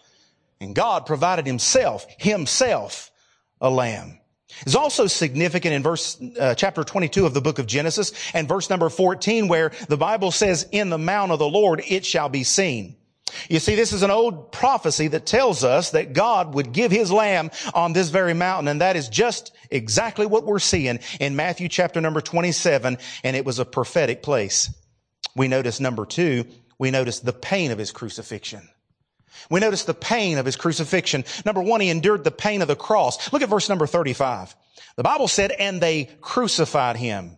And 0.62 0.76
God 0.76 1.06
provided 1.06 1.46
himself, 1.46 2.06
himself, 2.18 3.12
a 3.62 3.70
lamb. 3.70 4.19
It's 4.62 4.76
also 4.76 5.08
significant 5.08 5.74
in 5.74 5.84
verse, 5.84 6.22
uh, 6.40 6.56
chapter 6.56 6.84
22 6.84 7.26
of 7.26 7.34
the 7.34 7.42
book 7.42 7.60
of 7.60 7.68
Genesis 7.68 8.12
and 8.34 8.48
verse 8.48 8.70
number 8.70 8.90
14 8.90 9.48
where 9.48 9.72
the 9.88 9.98
Bible 9.98 10.32
says, 10.32 10.68
in 10.72 10.90
the 10.90 10.98
mount 10.98 11.32
of 11.32 11.40
the 11.40 11.48
Lord 11.48 11.82
it 11.88 12.06
shall 12.06 12.30
be 12.30 12.44
seen. 12.44 12.96
You 13.48 13.60
see, 13.60 13.76
this 13.76 13.94
is 13.94 14.04
an 14.04 14.12
old 14.12 14.52
prophecy 14.52 15.08
that 15.10 15.26
tells 15.26 15.64
us 15.64 15.92
that 15.92 16.14
God 16.14 16.54
would 16.54 16.72
give 16.72 16.92
his 16.92 17.12
lamb 17.12 17.52
on 17.74 17.94
this 17.94 18.10
very 18.10 18.34
mountain. 18.34 18.68
And 18.68 18.82
that 18.82 18.96
is 18.96 19.10
just 19.10 19.54
exactly 19.70 20.26
what 20.26 20.46
we're 20.46 20.60
seeing 20.60 21.00
in 21.20 21.36
Matthew 21.36 21.68
chapter 21.68 22.02
number 22.02 22.22
27. 22.22 22.98
And 23.24 23.36
it 23.36 23.46
was 23.46 23.60
a 23.60 23.66
prophetic 23.66 24.24
place. 24.24 24.74
We 25.36 25.48
notice 25.48 25.80
number 25.80 26.06
two, 26.06 26.46
we 26.78 26.92
notice 26.92 27.20
the 27.20 27.34
pain 27.34 27.72
of 27.72 27.78
his 27.78 27.92
crucifixion. 27.92 28.68
We 29.50 29.60
notice 29.60 29.84
the 29.84 29.94
pain 29.94 30.38
of 30.38 30.46
his 30.46 30.56
crucifixion. 30.56 31.26
Number 31.46 31.62
one, 31.62 31.82
he 31.82 31.90
endured 31.90 32.24
the 32.24 32.32
pain 32.32 32.62
of 32.62 32.68
the 32.68 32.76
cross. 32.76 33.32
Look 33.34 33.42
at 33.42 33.50
verse 33.50 33.70
number 33.70 33.88
35. 33.88 34.56
The 34.96 35.04
Bible 35.04 35.28
said, 35.28 35.52
and 35.52 35.82
they 35.82 36.06
crucified 36.22 36.98
him. 36.98 37.38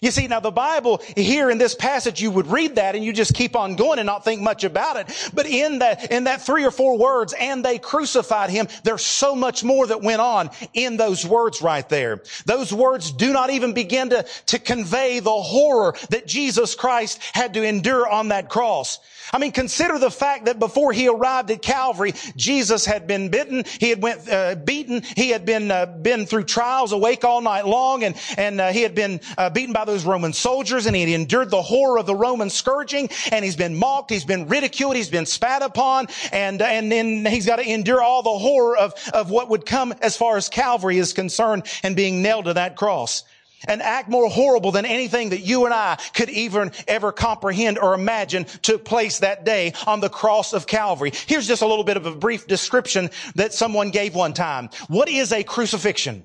You 0.00 0.10
see, 0.10 0.26
now 0.26 0.40
the 0.40 0.50
Bible 0.50 1.02
here 1.16 1.50
in 1.50 1.58
this 1.58 1.74
passage, 1.74 2.20
you 2.20 2.30
would 2.30 2.46
read 2.46 2.76
that 2.76 2.94
and 2.94 3.04
you 3.04 3.12
just 3.12 3.34
keep 3.34 3.56
on 3.56 3.76
going 3.76 3.98
and 3.98 4.06
not 4.06 4.24
think 4.24 4.40
much 4.40 4.64
about 4.64 4.96
it. 4.96 5.30
But 5.34 5.46
in 5.46 5.78
that, 5.80 6.10
in 6.10 6.24
that 6.24 6.42
three 6.42 6.64
or 6.64 6.70
four 6.70 6.98
words, 6.98 7.34
and 7.38 7.64
they 7.64 7.78
crucified 7.78 8.50
him, 8.50 8.68
there's 8.84 9.04
so 9.04 9.34
much 9.34 9.64
more 9.64 9.86
that 9.86 10.02
went 10.02 10.20
on 10.20 10.50
in 10.74 10.96
those 10.96 11.26
words 11.26 11.62
right 11.62 11.88
there. 11.88 12.22
Those 12.44 12.72
words 12.72 13.10
do 13.10 13.32
not 13.32 13.50
even 13.50 13.72
begin 13.72 14.10
to, 14.10 14.26
to 14.46 14.58
convey 14.58 15.20
the 15.20 15.30
horror 15.30 15.94
that 16.10 16.26
Jesus 16.26 16.74
Christ 16.74 17.20
had 17.32 17.54
to 17.54 17.62
endure 17.62 18.08
on 18.08 18.28
that 18.28 18.48
cross. 18.48 18.98
I 19.32 19.38
mean, 19.38 19.52
consider 19.52 19.98
the 19.98 20.10
fact 20.10 20.44
that 20.44 20.58
before 20.58 20.92
he 20.92 21.08
arrived 21.08 21.50
at 21.50 21.62
Calvary, 21.62 22.14
Jesus 22.36 22.84
had 22.84 23.06
been 23.06 23.28
bitten, 23.28 23.64
he 23.80 23.90
had 23.90 24.00
went 24.02 24.28
uh, 24.28 24.54
beaten, 24.54 25.02
he 25.16 25.30
had 25.30 25.44
been 25.44 25.70
uh, 25.70 25.86
been 25.86 26.26
through 26.26 26.44
trials, 26.44 26.92
awake 26.92 27.24
all 27.24 27.40
night 27.40 27.66
long, 27.66 28.04
and 28.04 28.14
and 28.36 28.60
uh, 28.60 28.68
he 28.68 28.82
had 28.82 28.94
been 28.94 29.20
uh, 29.36 29.50
beaten 29.50 29.72
by 29.72 29.84
those 29.86 30.04
Roman 30.04 30.32
soldiers, 30.32 30.86
and 30.86 30.94
he 30.94 31.02
had 31.02 31.10
endured 31.10 31.50
the 31.50 31.62
horror 31.62 31.98
of 31.98 32.06
the 32.06 32.14
Roman 32.14 32.50
scourging, 32.50 33.08
and 33.32 33.44
he's 33.44 33.56
been 33.56 33.76
mocked, 33.76 34.10
he's 34.10 34.24
been 34.24 34.48
ridiculed, 34.48 34.96
he's 34.96 35.08
been 35.08 35.26
spat 35.26 35.62
upon, 35.62 36.08
and 36.32 36.60
and 36.60 36.90
then 36.90 37.24
he's 37.24 37.46
got 37.46 37.56
to 37.56 37.68
endure 37.68 38.02
all 38.02 38.22
the 38.22 38.38
horror 38.38 38.76
of 38.76 38.94
of 39.12 39.30
what 39.30 39.48
would 39.48 39.66
come 39.66 39.94
as 40.02 40.16
far 40.16 40.36
as 40.36 40.48
Calvary 40.48 40.98
is 40.98 41.12
concerned, 41.12 41.66
and 41.82 41.96
being 41.96 42.22
nailed 42.22 42.46
to 42.46 42.54
that 42.54 42.76
cross. 42.76 43.24
An 43.68 43.80
act 43.80 44.10
more 44.10 44.28
horrible 44.28 44.70
than 44.70 44.84
anything 44.84 45.30
that 45.30 45.40
you 45.40 45.64
and 45.64 45.72
I 45.72 45.96
could 46.14 46.28
even 46.28 46.72
ever 46.86 47.10
comprehend 47.10 47.78
or 47.78 47.94
imagine 47.94 48.44
took 48.44 48.84
place 48.84 49.20
that 49.20 49.44
day 49.44 49.72
on 49.86 50.00
the 50.00 50.10
cross 50.10 50.52
of 50.52 50.66
Calvary. 50.66 51.12
Here's 51.26 51.48
just 51.48 51.62
a 51.62 51.66
little 51.66 51.84
bit 51.84 51.96
of 51.96 52.04
a 52.04 52.14
brief 52.14 52.46
description 52.46 53.10
that 53.34 53.54
someone 53.54 53.90
gave 53.90 54.14
one 54.14 54.34
time. 54.34 54.68
What 54.88 55.08
is 55.08 55.32
a 55.32 55.42
crucifixion? 55.42 56.22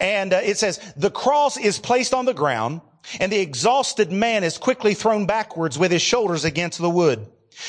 And 0.00 0.32
uh, 0.32 0.40
it 0.42 0.58
says, 0.58 0.78
the 0.96 1.10
cross 1.10 1.56
is 1.56 1.78
placed 1.78 2.14
on 2.14 2.24
the 2.24 2.34
ground 2.34 2.80
and 3.20 3.30
the 3.30 3.40
exhausted 3.40 4.10
man 4.10 4.44
is 4.44 4.58
quickly 4.58 4.94
thrown 4.94 5.26
backwards 5.26 5.78
with 5.78 5.90
his 5.90 6.02
shoulders 6.02 6.44
against 6.44 6.80
the 6.80 6.90
wood. 6.90 7.26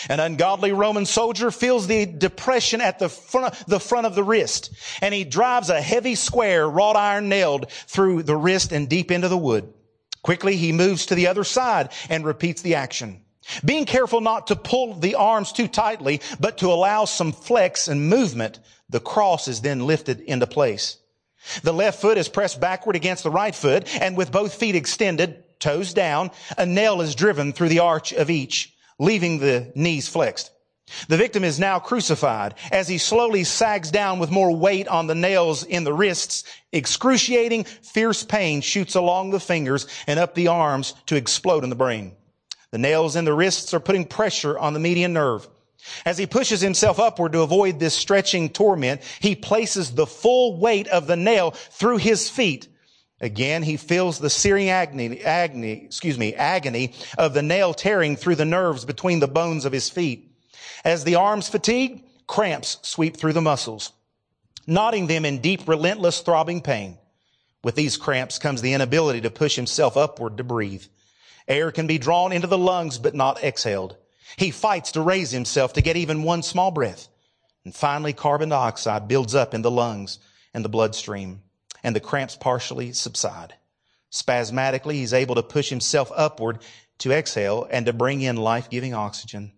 An 0.09 0.19
ungodly 0.19 0.71
Roman 0.71 1.05
soldier 1.05 1.51
feels 1.51 1.87
the 1.87 2.05
depression 2.05 2.81
at 2.81 2.97
the 2.97 3.09
front, 3.09 3.53
the 3.67 3.79
front 3.79 4.07
of 4.07 4.15
the 4.15 4.23
wrist, 4.23 4.73
and 5.01 5.13
he 5.13 5.23
drives 5.23 5.69
a 5.69 5.81
heavy 5.81 6.15
square 6.15 6.67
wrought 6.67 6.95
iron 6.95 7.29
nailed 7.29 7.69
through 7.69 8.23
the 8.23 8.35
wrist 8.35 8.71
and 8.71 8.89
deep 8.89 9.11
into 9.11 9.27
the 9.27 9.37
wood. 9.37 9.71
Quickly, 10.23 10.55
he 10.55 10.71
moves 10.71 11.05
to 11.05 11.15
the 11.15 11.27
other 11.27 11.43
side 11.43 11.91
and 12.09 12.25
repeats 12.25 12.63
the 12.63 12.75
action. 12.75 13.21
Being 13.63 13.85
careful 13.85 14.21
not 14.21 14.47
to 14.47 14.55
pull 14.55 14.95
the 14.95 15.15
arms 15.15 15.51
too 15.51 15.67
tightly, 15.67 16.21
but 16.39 16.57
to 16.59 16.71
allow 16.71 17.05
some 17.05 17.31
flex 17.31 17.87
and 17.87 18.09
movement, 18.09 18.59
the 18.89 18.99
cross 18.99 19.47
is 19.47 19.61
then 19.61 19.85
lifted 19.85 20.19
into 20.21 20.47
place. 20.47 20.97
The 21.63 21.73
left 21.73 22.01
foot 22.01 22.17
is 22.17 22.29
pressed 22.29 22.59
backward 22.59 22.95
against 22.95 23.23
the 23.23 23.31
right 23.31 23.55
foot, 23.55 23.87
and 24.01 24.17
with 24.17 24.31
both 24.31 24.55
feet 24.55 24.75
extended, 24.75 25.43
toes 25.59 25.93
down, 25.93 26.31
a 26.57 26.65
nail 26.65 27.01
is 27.01 27.15
driven 27.15 27.53
through 27.53 27.69
the 27.69 27.79
arch 27.79 28.13
of 28.13 28.29
each 28.29 28.75
leaving 28.99 29.39
the 29.39 29.71
knees 29.75 30.07
flexed. 30.07 30.51
The 31.07 31.17
victim 31.17 31.43
is 31.43 31.59
now 31.59 31.79
crucified 31.79 32.53
as 32.71 32.87
he 32.87 32.99
slowly 32.99 33.43
sags 33.43 33.89
down 33.89 34.19
with 34.19 34.29
more 34.29 34.55
weight 34.55 34.87
on 34.87 35.07
the 35.07 35.15
nails 35.15 35.63
in 35.63 35.83
the 35.83 35.93
wrists. 35.93 36.43
Excruciating, 36.71 37.63
fierce 37.63 38.23
pain 38.23 38.61
shoots 38.61 38.93
along 38.93 39.31
the 39.31 39.39
fingers 39.39 39.87
and 40.05 40.19
up 40.19 40.35
the 40.35 40.47
arms 40.47 40.93
to 41.07 41.15
explode 41.15 41.63
in 41.63 41.71
the 41.71 41.75
brain. 41.75 42.15
The 42.69 42.77
nails 42.77 43.15
in 43.15 43.25
the 43.25 43.33
wrists 43.33 43.73
are 43.73 43.79
putting 43.79 44.05
pressure 44.05 44.59
on 44.59 44.73
the 44.73 44.79
median 44.79 45.13
nerve. 45.13 45.47
As 46.05 46.17
he 46.17 46.25
pushes 46.25 46.61
himself 46.61 46.99
upward 46.99 47.33
to 47.33 47.41
avoid 47.41 47.79
this 47.79 47.93
stretching 47.93 48.49
torment, 48.49 49.01
he 49.19 49.35
places 49.35 49.91
the 49.91 50.07
full 50.07 50.57
weight 50.59 50.87
of 50.87 51.07
the 51.07 51.15
nail 51.15 51.51
through 51.51 51.97
his 51.97 52.29
feet 52.29 52.67
Again, 53.21 53.63
he 53.63 53.77
feels 53.77 54.19
the 54.19 54.29
searing 54.29 54.69
agony, 54.69 55.21
agony, 55.21 55.85
excuse 55.85 56.17
me, 56.17 56.33
agony 56.33 56.93
of 57.17 57.33
the 57.33 57.41
nail 57.41 57.73
tearing 57.73 58.17
through 58.17 58.35
the 58.35 58.45
nerves 58.45 58.83
between 58.83 59.19
the 59.19 59.27
bones 59.27 59.63
of 59.63 59.71
his 59.71 59.89
feet. 59.89 60.31
As 60.83 61.03
the 61.03 61.15
arms 61.15 61.47
fatigue, 61.47 62.03
cramps 62.27 62.77
sweep 62.81 63.15
through 63.15 63.33
the 63.33 63.41
muscles, 63.41 63.93
knotting 64.67 65.07
them 65.07 65.23
in 65.23 65.39
deep, 65.39 65.67
relentless, 65.67 66.19
throbbing 66.19 66.61
pain. 66.61 66.97
With 67.63 67.75
these 67.75 67.97
cramps 67.97 68.37
comes 68.37 68.61
the 68.61 68.73
inability 68.73 69.21
to 69.21 69.31
push 69.31 69.55
himself 69.55 69.95
upward 69.95 70.37
to 70.37 70.43
breathe. 70.43 70.83
Air 71.47 71.71
can 71.71 71.87
be 71.87 71.97
drawn 71.97 72.33
into 72.33 72.47
the 72.47 72.57
lungs, 72.57 72.99
but 72.99 73.15
not 73.15 73.43
exhaled. 73.43 73.95
He 74.37 74.51
fights 74.51 74.91
to 74.93 75.01
raise 75.01 75.31
himself 75.31 75.73
to 75.73 75.81
get 75.81 75.97
even 75.97 76.23
one 76.23 76.43
small 76.43 76.71
breath. 76.71 77.07
And 77.63 77.73
finally, 77.73 78.13
carbon 78.13 78.49
dioxide 78.49 79.07
builds 79.07 79.33
up 79.35 79.53
in 79.53 79.61
the 79.61 79.71
lungs 79.71 80.19
and 80.53 80.63
the 80.63 80.69
bloodstream 80.69 81.41
and 81.83 81.95
the 81.95 81.99
cramps 81.99 82.35
partially 82.35 82.93
subside. 82.93 83.53
Spasmodically, 84.09 84.95
he's 84.95 85.13
able 85.13 85.35
to 85.35 85.43
push 85.43 85.69
himself 85.69 86.11
upward 86.15 86.59
to 86.99 87.11
exhale 87.11 87.67
and 87.69 87.85
to 87.85 87.93
bring 87.93 88.21
in 88.21 88.37
life-giving 88.37 88.93
oxygen. 88.93 89.51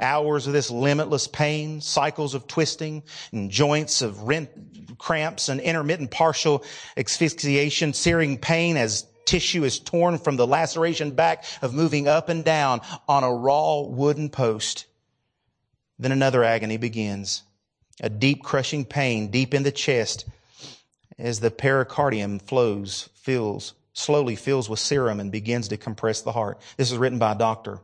Hours 0.00 0.46
of 0.46 0.52
this 0.52 0.70
limitless 0.70 1.28
pain, 1.28 1.80
cycles 1.80 2.34
of 2.34 2.46
twisting 2.46 3.02
and 3.32 3.50
joints 3.50 4.02
of 4.02 4.22
rent, 4.22 4.98
cramps 4.98 5.48
and 5.48 5.60
intermittent 5.60 6.10
partial 6.10 6.64
asphyxiation, 6.96 7.92
searing 7.92 8.38
pain 8.38 8.76
as 8.76 9.06
tissue 9.26 9.64
is 9.64 9.78
torn 9.78 10.18
from 10.18 10.36
the 10.36 10.46
laceration 10.46 11.10
back 11.10 11.44
of 11.60 11.74
moving 11.74 12.08
up 12.08 12.28
and 12.28 12.44
down 12.44 12.80
on 13.06 13.24
a 13.24 13.32
raw 13.32 13.80
wooden 13.80 14.30
post. 14.30 14.86
Then 15.98 16.12
another 16.12 16.44
agony 16.44 16.76
begins. 16.76 17.42
A 18.00 18.08
deep 18.08 18.42
crushing 18.42 18.84
pain 18.84 19.30
deep 19.30 19.52
in 19.52 19.62
the 19.62 19.72
chest 19.72 20.26
as 21.18 21.40
the 21.40 21.50
pericardium 21.50 22.38
flows, 22.38 23.08
fills, 23.14 23.74
slowly 23.94 24.36
fills 24.36 24.68
with 24.68 24.78
serum 24.78 25.18
and 25.20 25.32
begins 25.32 25.68
to 25.68 25.76
compress 25.76 26.20
the 26.20 26.32
heart. 26.32 26.60
This 26.76 26.92
is 26.92 26.98
written 26.98 27.18
by 27.18 27.32
a 27.32 27.38
doctor. 27.38 27.80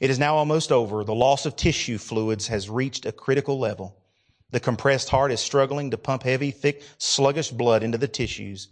It 0.00 0.10
is 0.10 0.18
now 0.18 0.36
almost 0.36 0.72
over. 0.72 1.04
The 1.04 1.14
loss 1.14 1.44
of 1.44 1.56
tissue 1.56 1.98
fluids 1.98 2.46
has 2.46 2.70
reached 2.70 3.04
a 3.04 3.12
critical 3.12 3.58
level. 3.58 3.96
The 4.50 4.60
compressed 4.60 5.08
heart 5.08 5.32
is 5.32 5.40
struggling 5.40 5.90
to 5.90 5.98
pump 5.98 6.22
heavy, 6.22 6.52
thick, 6.52 6.82
sluggish 6.98 7.50
blood 7.50 7.82
into 7.82 7.98
the 7.98 8.08
tissues. 8.08 8.68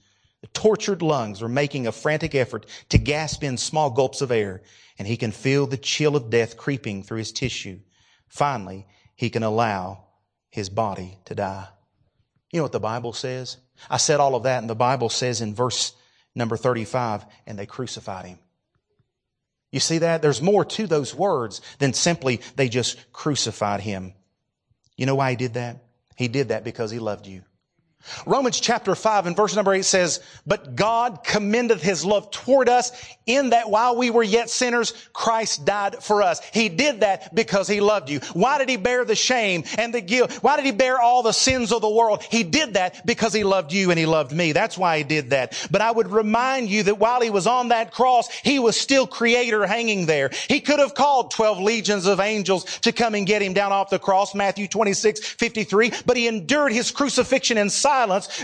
Tortured 0.52 1.02
lungs 1.02 1.42
are 1.42 1.48
making 1.48 1.86
a 1.86 1.92
frantic 1.92 2.34
effort 2.34 2.66
to 2.90 2.98
gasp 2.98 3.42
in 3.42 3.56
small 3.56 3.90
gulps 3.90 4.20
of 4.20 4.30
air, 4.30 4.62
and 4.98 5.08
he 5.08 5.16
can 5.16 5.32
feel 5.32 5.66
the 5.66 5.76
chill 5.76 6.16
of 6.16 6.30
death 6.30 6.56
creeping 6.56 7.02
through 7.02 7.18
his 7.18 7.32
tissue. 7.32 7.78
Finally, 8.28 8.86
he 9.16 9.30
can 9.30 9.42
allow 9.42 10.04
his 10.50 10.68
body 10.68 11.18
to 11.24 11.34
die. 11.34 11.66
You 12.52 12.58
know 12.58 12.64
what 12.64 12.72
the 12.72 12.80
Bible 12.80 13.12
says? 13.12 13.56
I 13.90 13.96
said 13.96 14.20
all 14.20 14.34
of 14.34 14.44
that, 14.44 14.60
and 14.60 14.70
the 14.70 14.74
Bible 14.74 15.08
says 15.08 15.40
in 15.40 15.54
verse 15.54 15.92
number 16.34 16.56
35, 16.56 17.24
and 17.46 17.58
they 17.58 17.66
crucified 17.66 18.26
him. 18.26 18.38
You 19.72 19.80
see 19.80 19.98
that? 19.98 20.22
There's 20.22 20.40
more 20.40 20.64
to 20.64 20.86
those 20.86 21.14
words 21.14 21.60
than 21.80 21.92
simply 21.92 22.40
they 22.54 22.68
just 22.68 23.12
crucified 23.12 23.80
him. 23.80 24.14
You 24.96 25.06
know 25.06 25.16
why 25.16 25.30
he 25.30 25.36
did 25.36 25.54
that? 25.54 25.82
He 26.16 26.28
did 26.28 26.48
that 26.48 26.62
because 26.62 26.92
he 26.92 27.00
loved 27.00 27.26
you. 27.26 27.42
Romans 28.26 28.61
chapter 28.61 28.94
5 28.94 29.26
and 29.26 29.37
verse 29.37 29.54
number 29.54 29.73
8 29.73 29.84
says, 29.84 30.20
But 30.46 30.76
God 30.76 31.25
commendeth 31.25 31.82
his 31.82 32.04
love 32.04 32.30
toward 32.30 32.68
us 32.68 32.92
in 33.26 33.50
that 33.50 33.70
while 33.70 33.96
we 33.96 34.11
were 34.11 34.23
yet 34.23 34.50
sinners, 34.50 34.92
Christ 35.12 35.64
died 35.64 36.02
for 36.02 36.23
us. 36.23 36.40
He 36.52 36.68
did 36.68 37.00
that 37.00 37.34
because 37.34 37.68
he 37.68 37.80
loved 37.80 38.11
you. 38.11 38.20
Why 38.34 38.58
did 38.58 38.68
he 38.68 38.76
bear 38.76 39.04
the 39.04 39.14
shame 39.14 39.64
and 39.78 39.94
the 39.94 40.00
guilt? 40.00 40.32
Why 40.42 40.56
did 40.56 40.66
he 40.66 40.73
bear 40.73 41.00
all 41.00 41.23
the 41.23 41.32
sins 41.32 41.73
of 41.73 41.80
the 41.80 41.88
world? 41.88 42.23
He 42.23 42.42
did 42.42 42.75
that 42.75 43.06
because 43.06 43.32
he 43.32 43.44
loved 43.44 43.73
you 43.73 43.90
and 43.90 43.99
he 43.99 44.06
loved 44.06 44.32
me. 44.32 44.52
That's 44.52 44.76
why 44.76 44.99
he 44.99 45.04
did 45.04 45.30
that. 45.30 45.66
But 45.70 45.80
I 45.80 45.90
would 45.90 46.11
remind 46.11 46.68
you 46.68 46.82
that 46.84 46.99
while 46.99 47.20
he 47.20 47.30
was 47.30 47.46
on 47.46 47.68
that 47.68 47.92
cross, 47.92 48.28
he 48.30 48.58
was 48.58 48.78
still 48.78 49.06
creator 49.06 49.66
hanging 49.66 50.06
there. 50.06 50.30
He 50.49 50.61
could 50.61 50.78
have 50.78 50.94
called 50.94 51.30
12 51.30 51.61
legions 51.61 52.06
of 52.06 52.20
angels 52.20 52.64
to 52.80 52.92
come 52.92 53.14
and 53.14 53.26
get 53.26 53.42
him 53.42 53.54
down 53.54 53.73
off 53.73 53.90
the 53.90 53.99
cross, 53.99 54.34
Matthew 54.34 54.68
26, 54.68 55.20
53, 55.20 55.92
but 56.04 56.16
he 56.16 56.28
endured 56.28 56.73
his 56.73 56.90
crucifixion 56.90 57.56
in 57.56 57.70
silence, 57.70 57.93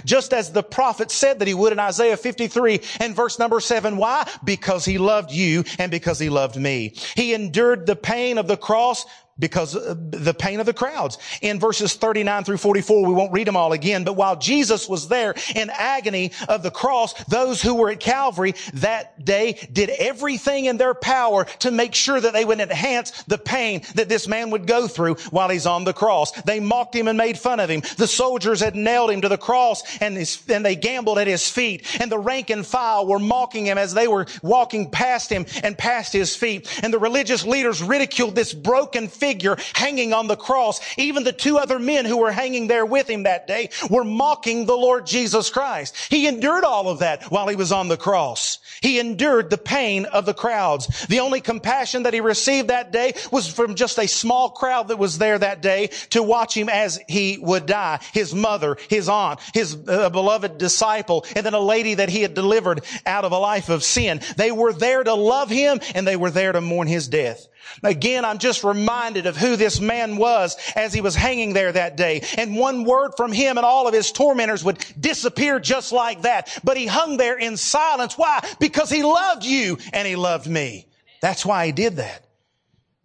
just 0.04 0.33
as 0.33 0.52
the 0.52 0.62
prophet 0.62 1.11
said 1.11 1.38
that 1.38 1.49
he 1.49 1.54
would 1.54 1.73
in 1.73 1.78
Isaiah 1.78 2.16
53 2.16 2.80
and 3.00 3.14
verse 3.14 3.38
number 3.38 3.61
7. 3.61 3.97
Why? 3.97 4.28
Because 4.45 4.85
he 4.85 4.99
loved 4.99 5.30
you 5.30 5.64
and 5.78 5.90
because 5.90 6.19
he 6.19 6.28
loved 6.28 6.57
me. 6.57 6.95
He 7.16 7.35
endured 7.35 7.87
the 7.87 7.97
pain 7.97 8.38
of 8.38 8.47
the 8.47 8.57
cross 8.57 9.07
because 9.40 9.73
the 9.73 10.35
pain 10.38 10.61
of 10.61 10.66
the 10.66 10.73
crowds. 10.73 11.18
In 11.40 11.59
verses 11.59 11.94
39 11.94 12.44
through 12.44 12.59
44, 12.59 13.06
we 13.06 13.14
won't 13.14 13.32
read 13.32 13.47
them 13.47 13.56
all 13.56 13.73
again, 13.73 14.04
but 14.04 14.12
while 14.12 14.37
Jesus 14.37 14.88
was 14.88 15.09
there 15.09 15.35
in 15.54 15.70
agony 15.70 16.32
of 16.49 16.62
the 16.62 16.70
cross, 16.70 17.14
those 17.25 17.62
who 17.62 17.75
were 17.75 17.90
at 17.90 18.00
Calvary 18.00 18.54
that 18.75 19.25
day 19.25 19.59
did 19.73 19.88
everything 19.90 20.66
in 20.66 20.76
their 20.76 20.94
power 20.94 21.44
to 21.61 21.70
make 21.70 21.94
sure 21.94 22.20
that 22.20 22.32
they 22.32 22.44
would 22.44 22.61
enhance 22.61 23.23
the 23.25 23.38
pain 23.38 23.82
that 23.94 24.09
this 24.09 24.28
man 24.28 24.50
would 24.50 24.66
go 24.66 24.87
through 24.87 25.14
while 25.30 25.49
he's 25.49 25.66
on 25.66 25.85
the 25.85 25.92
cross. 25.92 26.32
They 26.42 26.61
mocked 26.61 26.94
him 26.94 27.09
and 27.09 27.16
made 27.16 27.38
fun 27.38 27.61
of 27.61 27.70
him. 27.70 27.82
The 27.97 28.06
soldiers 28.06 28.61
had 28.61 28.76
nailed 28.76 29.11
him 29.11 29.23
to 29.23 29.28
the 29.28 29.38
cross 29.38 29.82
and, 30.00 30.16
his, 30.16 30.42
and 30.49 30.64
they 30.64 30.76
gambled 30.76 31.18
at 31.18 31.26
his 31.26 31.49
feet. 31.49 31.87
And 32.00 32.12
the 32.12 32.18
rank 32.18 32.50
and 32.50 32.66
file 32.66 33.06
were 33.06 33.18
mocking 33.18 33.66
him 33.66 33.78
as 33.78 33.94
they 33.94 34.09
were 34.09 34.26
walking 34.42 34.90
past 34.90 35.30
him 35.30 35.47
and 35.62 35.78
past 35.78 36.12
his 36.12 36.37
feet. 36.37 36.68
And 36.82 36.92
the 36.92 36.99
religious 36.99 37.44
leaders 37.44 37.82
ridiculed 37.82 38.35
this 38.35 38.52
broken 38.52 39.09
figure 39.09 39.30
figure 39.31 39.57
hanging 39.75 40.13
on 40.13 40.27
the 40.27 40.37
cross. 40.37 40.81
Even 40.99 41.23
the 41.23 41.33
two 41.33 41.57
other 41.57 41.79
men 41.79 42.05
who 42.05 42.17
were 42.17 42.33
hanging 42.33 42.67
there 42.67 42.85
with 42.85 43.09
him 43.09 43.23
that 43.23 43.47
day 43.47 43.71
were 43.89 44.03
mocking 44.03 44.67
the 44.67 44.77
Lord 44.77 45.07
Jesus 45.07 45.51
Christ. 45.51 45.95
He 46.11 46.27
endured 46.27 46.65
all 46.65 46.89
of 46.89 46.99
that 46.99 47.25
while 47.31 47.47
he 47.47 47.55
was 47.55 47.71
on 47.71 47.87
the 47.87 47.97
cross. 47.97 48.59
He 48.81 48.99
endured 48.99 49.49
the 49.49 49.59
pain 49.59 50.07
of 50.07 50.27
the 50.27 50.35
crowds. 50.35 51.07
The 51.07 51.21
only 51.21 51.41
compassion 51.41 52.03
that 52.05 52.15
he 52.15 52.21
received 52.21 52.69
that 52.69 52.91
day 52.91 53.13
was 53.31 53.47
from 53.47 53.77
just 53.77 53.99
a 53.99 54.09
small 54.09 54.51
crowd 54.51 54.89
that 54.89 54.99
was 54.99 55.19
there 55.19 55.39
that 55.39 55.63
day 55.63 55.89
to 56.11 56.23
watch 56.25 56.57
him 56.57 56.69
as 56.69 56.99
he 57.07 57.39
would 57.39 57.67
die. 57.67 58.01
His 58.13 58.35
mother, 58.35 58.79
his 58.89 59.09
aunt, 59.09 59.39
his 59.55 59.77
uh, 59.87 60.11
beloved 60.11 60.59
disciple, 60.59 61.25
and 61.37 61.47
then 61.47 61.55
a 61.55 61.61
lady 61.61 61.95
that 61.95 62.09
he 62.09 62.23
had 62.23 62.35
delivered 62.35 62.85
out 63.07 63.25
of 63.25 63.31
a 63.31 63.39
life 63.39 63.69
of 63.69 63.85
sin. 63.85 64.23
They 64.37 64.51
were 64.51 64.73
there 64.73 65.05
to 65.05 65.15
love 65.15 65.51
him 65.51 65.81
and 65.95 66.05
they 66.05 66.17
were 66.17 66.31
there 66.31 66.51
to 66.53 66.61
mourn 66.61 66.89
his 66.89 67.07
death. 67.07 67.47
Again, 67.83 68.25
I'm 68.25 68.39
just 68.39 68.65
reminded 68.65 69.20
of 69.27 69.37
who 69.37 69.57
this 69.57 69.81
man 69.81 70.17
was 70.17 70.57
as 70.77 70.93
he 70.93 71.00
was 71.00 71.15
hanging 71.15 71.53
there 71.53 71.73
that 71.73 71.97
day. 71.97 72.23
And 72.39 72.57
one 72.57 72.85
word 72.85 73.12
from 73.17 73.33
him 73.33 73.57
and 73.59 73.65
all 73.65 73.89
of 73.89 73.95
his 73.95 74.12
tormentors 74.12 74.65
would 74.65 74.85
disappear 74.99 75.61
just 75.61 75.93
like 75.93 76.23
that. 76.23 76.59
But 76.65 76.77
he 76.77 76.87
hung 76.87 77.17
there 77.17 77.39
in 77.39 77.57
silence. 77.57 78.17
Why? 78.17 78.41
Because 78.59 78.91
he 78.91 79.03
loved 79.03 79.45
you 79.45 79.79
and 79.93 80.07
he 80.07 80.17
loved 80.17 80.49
me. 80.49 80.87
That's 81.21 81.45
why 81.45 81.67
he 81.67 81.73
did 81.73 81.97
that. 81.97 82.25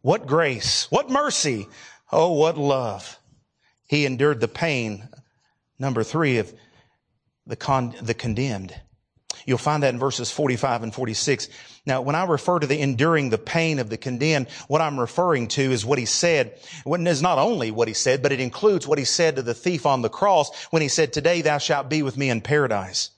What 0.01 0.27
grace, 0.27 0.89
what 0.91 1.09
mercy. 1.09 1.67
Oh, 2.11 2.33
what 2.33 2.57
love. 2.57 3.19
He 3.87 4.05
endured 4.05 4.39
the 4.39 4.47
pain. 4.47 5.09
Number 5.79 6.03
three 6.03 6.37
of 6.37 6.53
the, 7.47 7.55
con- 7.55 7.95
the 8.01 8.13
condemned. 8.13 8.73
You'll 9.45 9.57
find 9.57 9.83
that 9.83 9.93
in 9.93 9.99
verses 9.99 10.31
45 10.31 10.83
and 10.83 10.93
46. 10.93 11.49
Now, 11.85 12.01
when 12.01 12.15
I 12.15 12.25
refer 12.25 12.59
to 12.59 12.65
the 12.67 12.81
enduring 12.81 13.29
the 13.29 13.37
pain 13.37 13.77
of 13.77 13.89
the 13.89 13.97
condemned, 13.97 14.47
what 14.67 14.81
I'm 14.81 14.99
referring 14.99 15.47
to 15.49 15.61
is 15.61 15.85
what 15.85 15.99
he 15.99 16.05
said. 16.05 16.59
It 16.85 17.07
is 17.07 17.21
not 17.21 17.37
only 17.37 17.69
what 17.69 17.87
he 17.87 17.93
said, 17.93 18.23
but 18.23 18.31
it 18.31 18.39
includes 18.39 18.87
what 18.87 18.97
he 18.97 19.05
said 19.05 19.35
to 19.35 19.43
the 19.43 19.53
thief 19.53 19.85
on 19.85 20.01
the 20.01 20.09
cross 20.09 20.65
when 20.71 20.81
he 20.81 20.87
said, 20.87 21.13
today 21.13 21.41
thou 21.41 21.59
shalt 21.59 21.89
be 21.89 22.01
with 22.01 22.17
me 22.17 22.29
in 22.29 22.41
paradise. 22.41 23.11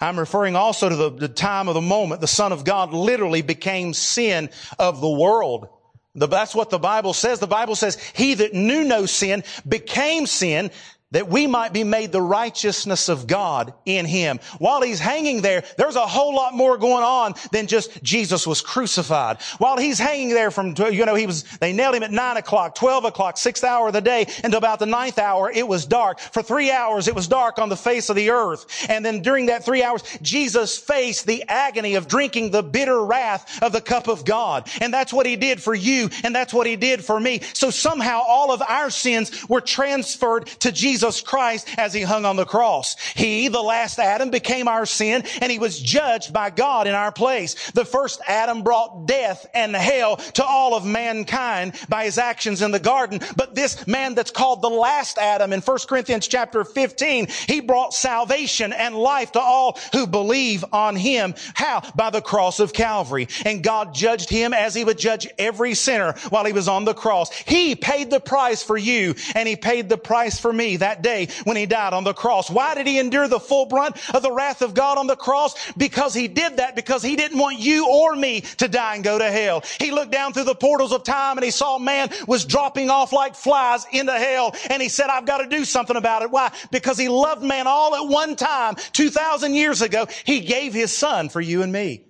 I'm 0.00 0.18
referring 0.18 0.56
also 0.56 0.88
to 0.88 0.96
the, 0.96 1.10
the 1.10 1.28
time 1.28 1.68
of 1.68 1.74
the 1.74 1.80
moment 1.80 2.20
the 2.20 2.26
Son 2.26 2.52
of 2.52 2.64
God 2.64 2.92
literally 2.92 3.42
became 3.42 3.92
sin 3.92 4.50
of 4.78 5.00
the 5.00 5.10
world. 5.10 5.68
The, 6.14 6.26
that's 6.26 6.54
what 6.54 6.70
the 6.70 6.78
Bible 6.78 7.12
says. 7.12 7.38
The 7.38 7.46
Bible 7.46 7.76
says, 7.76 7.96
he 8.14 8.34
that 8.34 8.54
knew 8.54 8.84
no 8.84 9.04
sin 9.04 9.44
became 9.68 10.26
sin 10.26 10.70
that 11.12 11.28
we 11.28 11.46
might 11.46 11.72
be 11.72 11.84
made 11.84 12.10
the 12.10 12.20
righteousness 12.20 13.08
of 13.08 13.28
God 13.28 13.72
in 13.84 14.06
him. 14.06 14.40
While 14.58 14.82
he's 14.82 14.98
hanging 14.98 15.40
there, 15.40 15.62
there's 15.78 15.94
a 15.94 16.00
whole 16.00 16.34
lot 16.34 16.52
more 16.52 16.76
going 16.78 17.04
on 17.04 17.34
than 17.52 17.68
just 17.68 18.02
Jesus 18.02 18.44
was 18.44 18.60
crucified. 18.60 19.40
While 19.58 19.76
he's 19.76 20.00
hanging 20.00 20.30
there 20.30 20.50
from, 20.50 20.74
you 20.90 21.06
know, 21.06 21.14
he 21.14 21.26
was, 21.26 21.44
they 21.58 21.72
nailed 21.72 21.94
him 21.94 22.02
at 22.02 22.10
nine 22.10 22.36
o'clock, 22.38 22.74
12 22.74 23.04
o'clock, 23.04 23.38
sixth 23.38 23.62
hour 23.62 23.86
of 23.86 23.92
the 23.92 24.00
day, 24.00 24.26
until 24.42 24.58
about 24.58 24.80
the 24.80 24.86
ninth 24.86 25.20
hour, 25.20 25.48
it 25.48 25.66
was 25.66 25.86
dark. 25.86 26.18
For 26.18 26.42
three 26.42 26.72
hours, 26.72 27.06
it 27.06 27.14
was 27.14 27.28
dark 27.28 27.60
on 27.60 27.68
the 27.68 27.76
face 27.76 28.08
of 28.10 28.16
the 28.16 28.30
earth. 28.30 28.66
And 28.88 29.04
then 29.04 29.22
during 29.22 29.46
that 29.46 29.64
three 29.64 29.84
hours, 29.84 30.02
Jesus 30.22 30.76
faced 30.76 31.24
the 31.24 31.44
agony 31.46 31.94
of 31.94 32.08
drinking 32.08 32.50
the 32.50 32.64
bitter 32.64 33.04
wrath 33.04 33.62
of 33.62 33.70
the 33.70 33.80
cup 33.80 34.08
of 34.08 34.24
God. 34.24 34.68
And 34.80 34.92
that's 34.92 35.12
what 35.12 35.26
he 35.26 35.36
did 35.36 35.62
for 35.62 35.74
you, 35.74 36.10
and 36.24 36.34
that's 36.34 36.52
what 36.52 36.66
he 36.66 36.74
did 36.74 37.04
for 37.04 37.20
me. 37.20 37.42
So 37.52 37.70
somehow 37.70 38.22
all 38.26 38.50
of 38.50 38.60
our 38.60 38.90
sins 38.90 39.48
were 39.48 39.60
transferred 39.60 40.46
to 40.60 40.72
Jesus 40.72 40.95
Jesus 40.96 41.20
Christ 41.20 41.68
as 41.76 41.92
he 41.92 42.00
hung 42.00 42.24
on 42.24 42.36
the 42.36 42.46
cross. 42.46 42.96
He, 43.14 43.48
the 43.48 43.60
last 43.60 43.98
Adam, 43.98 44.30
became 44.30 44.66
our 44.66 44.86
sin 44.86 45.24
and 45.42 45.52
he 45.52 45.58
was 45.58 45.78
judged 45.78 46.32
by 46.32 46.48
God 46.48 46.86
in 46.86 46.94
our 46.94 47.12
place. 47.12 47.70
The 47.72 47.84
first 47.84 48.22
Adam 48.26 48.62
brought 48.62 49.04
death 49.06 49.44
and 49.52 49.76
hell 49.76 50.16
to 50.16 50.42
all 50.42 50.74
of 50.74 50.86
mankind 50.86 51.74
by 51.90 52.06
his 52.06 52.16
actions 52.16 52.62
in 52.62 52.70
the 52.70 52.78
garden. 52.78 53.20
But 53.36 53.54
this 53.54 53.86
man 53.86 54.14
that's 54.14 54.30
called 54.30 54.62
the 54.62 54.70
last 54.70 55.18
Adam 55.18 55.52
in 55.52 55.60
1 55.60 55.78
Corinthians 55.86 56.28
chapter 56.28 56.64
15, 56.64 57.28
he 57.46 57.60
brought 57.60 57.92
salvation 57.92 58.72
and 58.72 58.96
life 58.96 59.32
to 59.32 59.40
all 59.40 59.78
who 59.92 60.06
believe 60.06 60.64
on 60.72 60.96
him. 60.96 61.34
How? 61.52 61.82
By 61.94 62.08
the 62.08 62.22
cross 62.22 62.58
of 62.58 62.72
Calvary. 62.72 63.28
And 63.44 63.62
God 63.62 63.92
judged 63.92 64.30
him 64.30 64.54
as 64.54 64.74
he 64.74 64.82
would 64.82 64.96
judge 64.96 65.28
every 65.38 65.74
sinner 65.74 66.14
while 66.30 66.46
he 66.46 66.54
was 66.54 66.68
on 66.68 66.86
the 66.86 66.94
cross. 66.94 67.30
He 67.32 67.76
paid 67.76 68.08
the 68.08 68.18
price 68.18 68.62
for 68.62 68.78
you 68.78 69.14
and 69.34 69.46
he 69.46 69.56
paid 69.56 69.90
the 69.90 69.98
price 69.98 70.40
for 70.40 70.52
me 70.52 70.76
that 70.76 70.85
day 70.94 71.28
when 71.44 71.56
he 71.56 71.66
died 71.66 71.92
on 71.92 72.04
the 72.04 72.14
cross. 72.14 72.50
Why 72.50 72.74
did 72.74 72.86
he 72.86 72.98
endure 72.98 73.28
the 73.28 73.40
full 73.40 73.66
brunt 73.66 73.96
of 74.14 74.22
the 74.22 74.32
wrath 74.32 74.62
of 74.62 74.74
God 74.74 74.98
on 74.98 75.06
the 75.06 75.16
cross? 75.16 75.72
Because 75.72 76.14
he 76.14 76.28
did 76.28 76.58
that 76.58 76.76
because 76.76 77.02
he 77.02 77.16
didn't 77.16 77.38
want 77.38 77.58
you 77.58 77.88
or 77.88 78.14
me 78.14 78.42
to 78.58 78.68
die 78.68 78.94
and 78.94 79.04
go 79.04 79.18
to 79.18 79.30
hell. 79.30 79.62
He 79.80 79.90
looked 79.90 80.12
down 80.12 80.32
through 80.32 80.44
the 80.44 80.54
portals 80.54 80.92
of 80.92 81.04
time 81.04 81.36
and 81.36 81.44
he 81.44 81.50
saw 81.50 81.78
man 81.78 82.10
was 82.26 82.44
dropping 82.44 82.90
off 82.90 83.12
like 83.12 83.34
flies 83.34 83.86
into 83.92 84.12
hell 84.12 84.54
and 84.70 84.80
he 84.80 84.88
said, 84.88 85.08
I've 85.10 85.26
got 85.26 85.38
to 85.38 85.48
do 85.48 85.64
something 85.64 85.96
about 85.96 86.22
it. 86.22 86.30
Why? 86.30 86.52
Because 86.70 86.98
he 86.98 87.08
loved 87.08 87.42
man 87.42 87.66
all 87.66 87.94
at 87.94 88.08
one 88.08 88.36
time, 88.36 88.76
2,000 88.92 89.54
years 89.54 89.82
ago. 89.82 90.06
He 90.24 90.40
gave 90.40 90.72
his 90.72 90.96
son 90.96 91.28
for 91.28 91.40
you 91.40 91.62
and 91.62 91.72
me. 91.72 92.04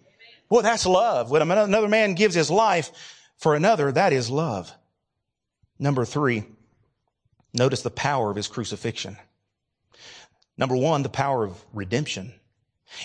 Well, 0.49 0.63
that's 0.63 0.87
love. 0.87 1.31
When 1.31 1.43
another 1.43 1.89
man 1.89 2.15
gives 2.15 2.35
his 2.35 2.51
life 2.51 2.93
for 3.37 3.55
another, 3.55 3.91
that 3.93 4.13
is 4.13 4.31
love. 4.31 4.73
Number 5.79 6.05
three, 6.05 6.45
Notice 7.57 7.83
the 7.83 7.91
power 7.91 8.31
of 8.31 8.37
his 8.37 8.49
crucifixion. 8.49 9.17
Number 10.59 10.77
one, 10.77 11.03
the 11.03 11.09
power 11.09 11.45
of 11.45 11.65
redemption. 11.73 12.35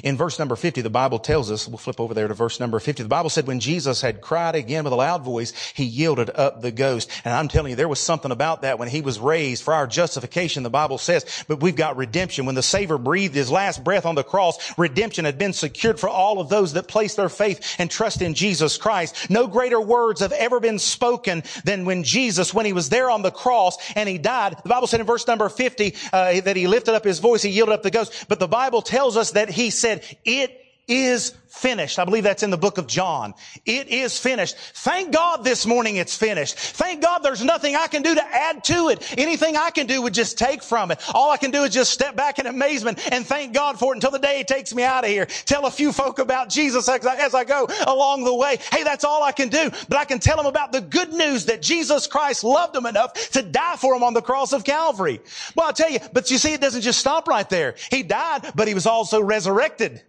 In 0.04 0.16
verse 0.16 0.40
number 0.40 0.56
50, 0.56 0.82
the 0.82 0.90
Bible 0.90 1.20
tells 1.20 1.52
us, 1.52 1.68
we'll 1.68 1.78
flip 1.78 2.00
over 2.00 2.14
there 2.14 2.28
to 2.28 2.34
verse 2.34 2.60
number 2.60 2.80
50. 2.80 3.04
The 3.04 3.10
Bible 3.10 3.30
said 3.30 3.48
when 3.48 3.60
Jesus 3.60 4.02
had 4.02 4.22
cried 4.22 4.56
again 4.56 4.84
with 4.84 4.94
a 4.94 4.96
loud 4.96 5.24
voice, 5.24 5.54
he 5.74 5.84
yielded 5.84 6.30
up 6.30 6.62
the 6.62 6.72
ghost. 6.72 7.10
And 7.26 7.34
I'm 7.34 7.48
telling 7.48 7.72
you, 7.72 7.76
there 7.76 7.90
was 7.90 8.00
something 8.00 8.32
about 8.32 8.62
that 8.62 8.80
when 8.80 8.88
he 8.88 9.02
was 9.02 9.20
raised 9.20 9.64
for 9.64 9.74
our 9.74 9.88
justification, 9.88 10.64
the 10.64 10.70
Bible 10.70 10.98
says, 10.98 11.26
but 11.48 11.62
we've 11.62 11.76
got 11.76 11.98
redemption. 11.98 12.46
When 12.46 12.56
the 12.56 12.64
Savior 12.64 12.98
breathed 12.98 13.36
his 13.36 13.52
last 13.52 13.84
breath 13.84 14.06
on 14.06 14.16
the 14.16 14.24
cross, 14.24 14.78
redemption 14.78 15.26
had 15.26 15.38
been 15.38 15.54
secured 15.54 16.00
for 16.00 16.10
all 16.10 16.40
of 16.40 16.50
those 16.50 16.74
that 16.74 16.88
place 16.88 17.16
their 17.16 17.30
faith 17.30 17.76
and 17.80 17.90
trust 17.90 18.22
in 18.22 18.34
Jesus 18.34 18.78
Christ. 18.78 19.30
No 19.30 19.48
greater 19.48 19.82
words 19.82 20.22
have 20.22 20.32
ever 20.32 20.60
been 20.60 20.80
spoken 20.80 21.44
than 21.66 21.86
when 21.86 22.04
Jesus, 22.04 22.54
when 22.54 22.66
he 22.66 22.74
was 22.74 22.90
there 22.90 23.10
on 23.10 23.24
the 23.24 23.32
cross 23.32 23.78
and 23.96 24.08
he 24.08 24.18
died. 24.18 24.58
The 24.64 24.70
Bible 24.70 24.88
said 24.88 25.00
in 25.00 25.06
verse 25.06 25.28
number 25.28 25.50
50, 25.50 25.96
uh, 26.14 26.42
that 26.42 26.56
he 26.56 26.68
lifted 26.68 26.94
up 26.94 27.04
his 27.04 27.20
voice, 27.20 27.42
he 27.42 27.50
yielded 27.50 27.74
up 27.74 27.84
the 27.84 27.92
ghost. 27.92 28.26
But 28.30 28.40
the 28.40 28.48
Bible 28.48 28.82
tells 28.82 29.18
us 29.18 29.32
that 29.32 29.50
he 29.50 29.71
said, 29.72 30.04
it 30.26 30.61
is 30.88 31.34
finished. 31.52 32.00
I 32.00 32.06
believe 32.06 32.24
that's 32.24 32.44
in 32.44 32.50
the 32.50 32.58
book 32.58 32.78
of 32.78 32.88
John. 32.88 33.34
It 33.66 33.90
is 33.90 34.18
finished. 34.18 34.56
Thank 34.58 35.12
God 35.12 35.44
this 35.44 35.66
morning 35.66 35.98
it's 35.98 36.16
finished. 36.16 36.58
Thank 36.58 37.02
God 37.02 37.20
there's 37.20 37.44
nothing 37.44 37.76
I 37.76 37.88
can 37.88 38.02
do 38.02 38.16
to 38.16 38.24
add 38.24 38.64
to 38.66 38.90
it. 38.90 39.14
Anything 39.18 39.58
I 39.58 39.70
can 39.70 39.86
do 39.86 40.02
would 40.02 40.14
just 40.14 40.38
take 40.38 40.64
from 40.64 40.92
it. 40.92 41.02
All 41.14 41.30
I 41.30 41.38
can 41.38 41.52
do 41.52 41.64
is 41.64 41.74
just 41.74 41.92
step 41.92 42.16
back 42.16 42.40
in 42.40 42.48
amazement 42.48 43.00
and 43.12 43.26
thank 43.26 43.54
God 43.54 43.78
for 43.78 43.94
it 43.94 43.98
until 43.98 44.12
the 44.12 44.20
day 44.20 44.40
He 44.40 44.44
takes 44.44 44.74
me 44.74 44.84
out 44.84 45.04
of 45.04 45.10
here. 45.10 45.26
Tell 45.26 45.66
a 45.66 45.72
few 45.72 45.92
folk 45.92 46.20
about 46.20 46.50
Jesus 46.50 46.88
as 46.88 47.06
I, 47.06 47.16
as 47.16 47.36
I 47.36 47.44
go 47.44 47.68
along 47.86 48.24
the 48.24 48.36
way. 48.36 48.58
Hey, 48.72 48.84
that's 48.84 49.04
all 49.04 49.22
I 49.22 49.34
can 49.34 49.50
do. 49.50 49.70
But 49.90 49.98
I 49.98 50.06
can 50.06 50.20
tell 50.20 50.38
them 50.38 50.46
about 50.46 50.72
the 50.72 50.82
good 50.82 51.12
news 51.14 51.46
that 51.46 51.62
Jesus 51.62 52.08
Christ 52.08 52.44
loved 52.44 52.74
them 52.74 52.86
enough 52.86 53.14
to 53.32 53.42
die 53.42 53.76
for 53.76 53.94
them 53.94 54.04
on 54.04 54.14
the 54.14 54.22
cross 54.22 54.54
of 54.54 54.64
Calvary. 54.64 55.20
Well, 55.56 55.68
I'll 55.68 55.74
tell 55.74 55.92
you, 55.92 56.00
but 56.14 56.32
you 56.32 56.38
see, 56.38 56.54
it 56.54 56.62
doesn't 56.62 56.82
just 56.82 57.00
stop 57.00 57.28
right 57.28 57.50
there. 57.50 57.76
He 57.92 58.04
died, 58.04 58.52
but 58.56 58.68
He 58.68 58.74
was 58.74 58.86
also 58.86 59.22
resurrected. 59.22 60.02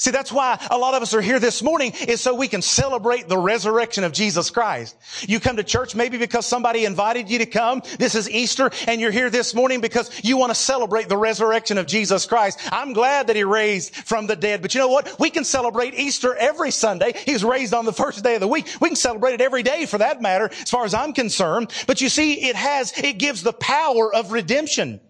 See, 0.00 0.12
that's 0.12 0.32
why 0.32 0.58
a 0.70 0.78
lot 0.78 0.94
of 0.94 1.02
us 1.02 1.12
are 1.12 1.20
here 1.20 1.38
this 1.38 1.62
morning 1.62 1.92
is 2.08 2.22
so 2.22 2.34
we 2.34 2.48
can 2.48 2.62
celebrate 2.62 3.28
the 3.28 3.36
resurrection 3.36 4.02
of 4.02 4.12
Jesus 4.12 4.48
Christ. 4.48 4.96
You 5.28 5.40
come 5.40 5.58
to 5.58 5.62
church 5.62 5.94
maybe 5.94 6.16
because 6.16 6.46
somebody 6.46 6.86
invited 6.86 7.28
you 7.28 7.40
to 7.40 7.44
come. 7.44 7.82
This 7.98 8.14
is 8.14 8.30
Easter 8.30 8.70
and 8.88 8.98
you're 8.98 9.10
here 9.10 9.28
this 9.28 9.54
morning 9.54 9.82
because 9.82 10.24
you 10.24 10.38
want 10.38 10.52
to 10.52 10.54
celebrate 10.54 11.10
the 11.10 11.18
resurrection 11.18 11.76
of 11.76 11.86
Jesus 11.86 12.24
Christ. 12.24 12.60
I'm 12.72 12.94
glad 12.94 13.26
that 13.26 13.36
he 13.36 13.44
raised 13.44 13.94
from 13.94 14.26
the 14.26 14.36
dead. 14.36 14.62
But 14.62 14.74
you 14.74 14.80
know 14.80 14.88
what? 14.88 15.20
We 15.20 15.28
can 15.28 15.44
celebrate 15.44 15.92
Easter 15.92 16.34
every 16.34 16.70
Sunday. 16.70 17.12
He's 17.26 17.44
raised 17.44 17.74
on 17.74 17.84
the 17.84 17.92
first 17.92 18.24
day 18.24 18.36
of 18.36 18.40
the 18.40 18.48
week. 18.48 18.68
We 18.80 18.88
can 18.88 18.96
celebrate 18.96 19.34
it 19.34 19.42
every 19.42 19.62
day 19.62 19.84
for 19.84 19.98
that 19.98 20.22
matter, 20.22 20.48
as 20.50 20.70
far 20.70 20.86
as 20.86 20.94
I'm 20.94 21.12
concerned. 21.12 21.74
But 21.86 22.00
you 22.00 22.08
see, 22.08 22.48
it 22.48 22.56
has, 22.56 22.96
it 22.96 23.18
gives 23.18 23.42
the 23.42 23.52
power 23.52 24.14
of 24.14 24.32
redemption. 24.32 25.00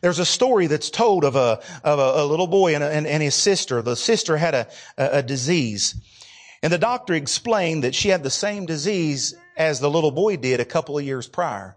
There's 0.00 0.18
a 0.18 0.24
story 0.24 0.66
that's 0.66 0.90
told 0.90 1.24
of 1.24 1.36
a, 1.36 1.60
of 1.84 1.98
a, 1.98 2.22
a 2.22 2.24
little 2.24 2.46
boy 2.46 2.74
and, 2.74 2.82
a, 2.82 2.90
and, 2.90 3.06
and, 3.06 3.22
his 3.22 3.34
sister. 3.34 3.82
The 3.82 3.96
sister 3.96 4.36
had 4.36 4.54
a, 4.54 4.68
a 4.96 5.22
disease. 5.22 5.94
And 6.62 6.72
the 6.72 6.78
doctor 6.78 7.14
explained 7.14 7.84
that 7.84 7.94
she 7.94 8.08
had 8.08 8.22
the 8.22 8.30
same 8.30 8.66
disease 8.66 9.34
as 9.56 9.80
the 9.80 9.90
little 9.90 10.12
boy 10.12 10.36
did 10.36 10.60
a 10.60 10.64
couple 10.64 10.96
of 10.96 11.04
years 11.04 11.26
prior. 11.26 11.76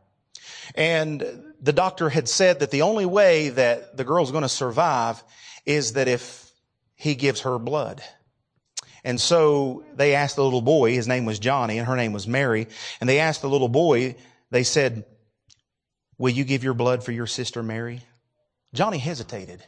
And 0.76 1.54
the 1.62 1.74
doctor 1.74 2.10
had 2.10 2.28
said 2.28 2.60
that 2.60 2.72
the 2.72 2.84
only 2.84 3.06
way 3.06 3.50
that 3.50 3.98
the 3.98 4.04
girl's 4.04 4.32
going 4.32 4.44
to 4.44 4.50
survive 4.50 5.24
is 5.66 5.94
that 5.94 6.08
if 6.08 6.52
he 6.96 7.16
gives 7.16 7.42
her 7.42 7.60
blood. 7.60 8.02
And 9.04 9.22
so 9.22 9.84
they 9.94 10.16
asked 10.16 10.36
the 10.36 10.44
little 10.44 10.62
boy, 10.62 10.94
his 10.94 11.08
name 11.08 11.26
was 11.26 11.38
Johnny 11.38 11.78
and 11.78 11.88
her 11.88 11.96
name 11.96 12.14
was 12.14 12.28
Mary, 12.28 12.68
and 13.00 13.08
they 13.08 13.20
asked 13.20 13.42
the 13.42 13.50
little 13.50 13.70
boy, 13.70 14.16
they 14.50 14.64
said, 14.64 15.06
will 16.18 16.32
you 16.32 16.44
give 16.44 16.64
your 16.64 16.74
blood 16.74 17.04
for 17.04 17.12
your 17.12 17.28
sister 17.28 17.64
Mary? 17.64 18.02
Johnny 18.74 18.98
hesitated 18.98 19.64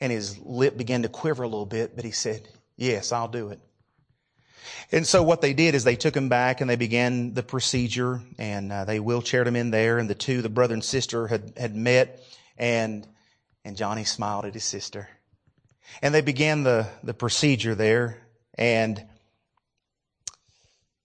and 0.00 0.12
his 0.12 0.38
lip 0.38 0.76
began 0.76 1.02
to 1.02 1.08
quiver 1.08 1.42
a 1.42 1.48
little 1.48 1.66
bit, 1.66 1.96
but 1.96 2.04
he 2.04 2.10
said, 2.10 2.46
yes, 2.76 3.12
I'll 3.12 3.28
do 3.28 3.48
it. 3.48 3.60
And 4.92 5.06
so 5.06 5.22
what 5.22 5.40
they 5.40 5.54
did 5.54 5.74
is 5.74 5.84
they 5.84 5.96
took 5.96 6.16
him 6.16 6.28
back 6.28 6.60
and 6.60 6.68
they 6.68 6.76
began 6.76 7.34
the 7.34 7.42
procedure 7.42 8.20
and 8.38 8.72
uh, 8.72 8.84
they 8.84 8.98
wheelchaired 8.98 9.46
him 9.46 9.56
in 9.56 9.70
there 9.70 9.98
and 9.98 10.08
the 10.08 10.14
two, 10.14 10.42
the 10.42 10.48
brother 10.48 10.74
and 10.74 10.84
sister 10.84 11.26
had, 11.26 11.52
had 11.56 11.74
met 11.74 12.20
and, 12.56 13.06
and 13.64 13.76
Johnny 13.76 14.04
smiled 14.04 14.44
at 14.44 14.54
his 14.54 14.64
sister. 14.64 15.08
And 16.02 16.14
they 16.14 16.20
began 16.20 16.62
the, 16.62 16.86
the 17.02 17.14
procedure 17.14 17.74
there 17.74 18.18
and 18.54 19.02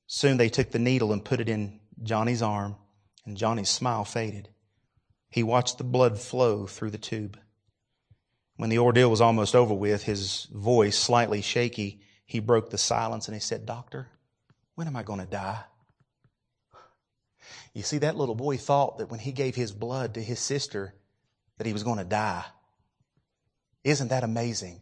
soon 0.07 0.37
they 0.37 0.49
took 0.49 0.71
the 0.71 0.79
needle 0.79 1.13
and 1.13 1.23
put 1.23 1.39
it 1.39 1.49
in 1.49 1.79
Johnny's 2.01 2.41
arm 2.41 2.75
and 3.25 3.37
Johnny's 3.37 3.69
smile 3.69 4.05
faded. 4.05 4.49
He 5.33 5.41
watched 5.41 5.79
the 5.79 5.83
blood 5.83 6.19
flow 6.19 6.67
through 6.67 6.91
the 6.91 6.99
tube. 6.99 7.39
When 8.57 8.69
the 8.69 8.77
ordeal 8.77 9.09
was 9.09 9.19
almost 9.19 9.55
over 9.55 9.73
with, 9.73 10.03
his 10.03 10.47
voice 10.51 10.95
slightly 10.95 11.41
shaky, 11.41 12.01
he 12.27 12.39
broke 12.39 12.69
the 12.69 12.77
silence 12.77 13.27
and 13.27 13.33
he 13.33 13.39
said, 13.39 13.65
Doctor, 13.65 14.09
when 14.75 14.85
am 14.85 14.95
I 14.95 15.01
going 15.01 15.21
to 15.21 15.25
die? 15.25 15.63
You 17.73 17.81
see, 17.81 17.97
that 17.97 18.15
little 18.15 18.35
boy 18.35 18.57
thought 18.57 18.99
that 18.99 19.09
when 19.09 19.19
he 19.19 19.31
gave 19.31 19.55
his 19.55 19.71
blood 19.71 20.13
to 20.13 20.21
his 20.21 20.39
sister, 20.39 20.93
that 21.57 21.65
he 21.65 21.73
was 21.73 21.83
going 21.83 21.97
to 21.97 22.03
die. 22.03 22.45
Isn't 23.83 24.09
that 24.09 24.23
amazing? 24.23 24.81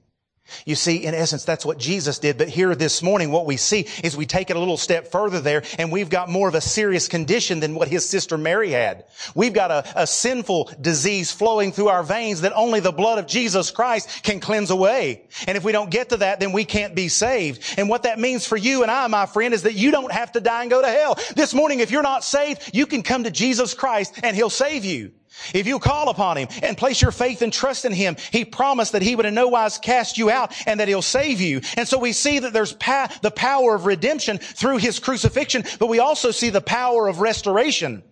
You 0.66 0.76
see, 0.76 0.98
in 1.06 1.14
essence, 1.14 1.44
that's 1.44 1.66
what 1.66 1.78
Jesus 1.78 2.20
did. 2.20 2.38
But 2.38 2.50
here 2.50 2.76
this 2.76 3.02
morning, 3.02 3.32
what 3.32 3.46
we 3.46 3.58
see 3.58 3.88
is 4.04 4.16
we 4.16 4.26
take 4.26 4.50
it 4.50 4.56
a 4.56 4.60
little 4.60 4.78
step 4.78 5.12
further 5.12 5.40
there 5.40 5.64
and 5.78 5.92
we've 5.92 6.10
got 6.10 6.30
more 6.30 6.48
of 6.48 6.56
a 6.56 6.62
serious 6.62 7.08
condition 7.08 7.60
than 7.60 7.76
what 7.76 7.88
his 7.88 8.08
sister 8.08 8.38
Mary 8.38 8.72
had. 8.72 9.06
We've 9.36 9.54
got 9.54 9.72
a, 9.72 10.02
a 10.04 10.08
sinful 10.08 10.72
disease 10.80 11.32
flowing 11.32 11.72
through 11.72 11.90
our 11.90 12.04
veins 12.04 12.42
that 12.42 12.54
only 12.54 12.80
the 12.80 12.92
blood 12.92 13.20
of 13.20 13.28
Jesus 13.28 13.72
Christ 13.72 14.24
can 14.24 14.40
cleanse 14.40 14.70
away. 14.70 15.28
And 15.48 15.58
if 15.58 15.64
we 15.64 15.72
don't 15.72 15.90
get 15.90 16.10
to 16.10 16.18
that, 16.18 16.40
then 16.40 16.52
we 16.52 16.66
can't 16.66 16.96
be 16.96 17.08
saved. 17.08 17.64
And 17.78 17.90
what 17.90 18.04
that 18.04 18.20
means 18.20 18.46
for 18.46 18.58
you 18.58 18.84
and 18.84 18.92
I, 18.92 19.08
my 19.08 19.26
friend, 19.26 19.54
is 19.54 19.64
that 19.64 19.74
you 19.74 19.92
don't 19.92 20.12
have 20.12 20.32
to 20.34 20.42
die 20.42 20.62
and 20.62 20.72
go 20.72 20.82
to 20.82 20.88
hell. 20.88 21.18
This 21.36 21.54
morning, 21.54 21.80
if 21.80 21.92
you're 21.92 22.02
not 22.04 22.24
saved, 22.24 22.72
you 22.74 22.86
can 22.86 23.04
come 23.04 23.24
to 23.24 23.32
Jesus 23.32 23.74
Christ 23.74 24.20
and 24.24 24.36
he'll 24.36 24.50
save 24.50 24.86
you. 24.86 25.12
If 25.54 25.68
you 25.68 25.80
call 25.80 26.10
upon 26.10 26.38
him 26.38 26.48
and 26.64 26.78
place 26.78 27.02
your 27.02 27.12
faith 27.12 27.42
and 27.42 27.52
trust 27.52 27.86
in 27.86 27.92
him, 27.92 28.16
he 28.32 28.46
promised 28.46 28.94
that 28.94 29.02
he 29.02 29.16
would 29.16 29.26
in 29.26 29.34
no 29.34 29.48
wise 29.48 29.78
cast 29.78 30.18
you 30.18 30.30
out 30.30 30.54
and 30.68 30.80
that 30.80 30.88
he'll 30.88 31.02
save 31.02 31.42
you. 31.42 31.62
And 31.78 31.88
so 31.88 31.98
we 31.98 32.14
see 32.14 32.40
that 32.40 32.54
there's 32.54 32.74
pa- 32.74 33.12
the 33.22 33.32
power 33.32 33.76
of 33.76 33.86
redemption 33.86 34.38
through 34.38 34.78
his 34.78 35.00
crucifixion, 35.00 35.64
but 35.80 35.88
we 35.88 36.00
also 36.00 36.32
see 36.32 36.50
the 36.50 36.62
power 36.62 37.08
of 37.08 37.20
restoration. 37.20 38.04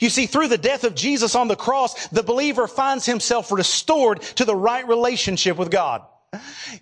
You 0.00 0.10
see, 0.10 0.26
through 0.26 0.48
the 0.48 0.58
death 0.58 0.84
of 0.84 0.94
Jesus 0.94 1.34
on 1.34 1.48
the 1.48 1.56
cross, 1.56 2.08
the 2.08 2.22
believer 2.22 2.66
finds 2.66 3.06
himself 3.06 3.52
restored 3.52 4.20
to 4.36 4.44
the 4.44 4.56
right 4.56 4.86
relationship 4.86 5.56
with 5.56 5.70
God. 5.70 6.02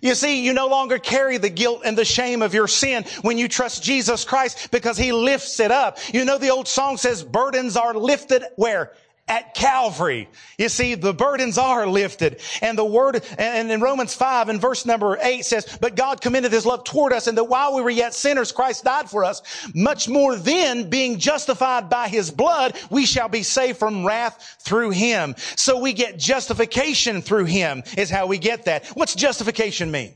You 0.01 0.15
see, 0.15 0.43
you 0.43 0.53
no 0.53 0.67
longer 0.67 0.97
carry 0.97 1.37
the 1.37 1.49
guilt 1.49 1.83
and 1.85 1.97
the 1.97 2.03
shame 2.03 2.41
of 2.41 2.53
your 2.53 2.67
sin 2.67 3.05
when 3.21 3.37
you 3.37 3.47
trust 3.47 3.83
Jesus 3.83 4.25
Christ 4.25 4.69
because 4.71 4.97
He 4.97 5.11
lifts 5.11 5.59
it 5.59 5.71
up. 5.71 5.97
You 6.13 6.25
know, 6.25 6.37
the 6.37 6.49
old 6.49 6.67
song 6.67 6.97
says 6.97 7.23
burdens 7.23 7.77
are 7.77 7.93
lifted 7.93 8.43
where? 8.55 8.91
At 9.27 9.55
Calvary. 9.55 10.29
You 10.57 10.69
see, 10.69 10.93
the 10.93 11.13
burdens 11.13 11.57
are 11.57 11.87
lifted. 11.87 12.41
And 12.61 12.77
the 12.77 12.85
word, 12.85 13.23
and 13.39 13.71
in 13.71 13.81
Romans 13.81 14.13
5 14.13 14.49
and 14.49 14.61
verse 14.61 14.85
number 14.85 15.17
8 15.19 15.43
says, 15.43 15.77
But 15.81 15.95
God 15.95 16.21
commended 16.21 16.51
his 16.51 16.65
love 16.65 16.83
toward 16.83 17.11
us, 17.11 17.25
and 17.25 17.37
that 17.37 17.45
while 17.45 17.75
we 17.75 17.81
were 17.81 17.89
yet 17.89 18.13
sinners, 18.13 18.51
Christ 18.51 18.83
died 18.83 19.09
for 19.09 19.23
us. 19.23 19.41
Much 19.73 20.07
more 20.07 20.35
then, 20.35 20.89
being 20.89 21.17
justified 21.17 21.89
by 21.89 22.07
his 22.07 22.29
blood, 22.29 22.77
we 22.91 23.05
shall 23.05 23.29
be 23.29 23.41
saved 23.41 23.79
from 23.79 24.05
wrath 24.05 24.57
through 24.59 24.91
him. 24.91 25.33
So 25.55 25.79
we 25.79 25.93
get 25.93 26.19
justification 26.19 27.23
through 27.23 27.45
him, 27.45 27.83
is 27.97 28.11
how 28.11 28.27
we 28.27 28.37
get 28.37 28.65
that. 28.65 28.85
What's 28.89 29.15
justification 29.15 29.89
mean? 29.89 30.13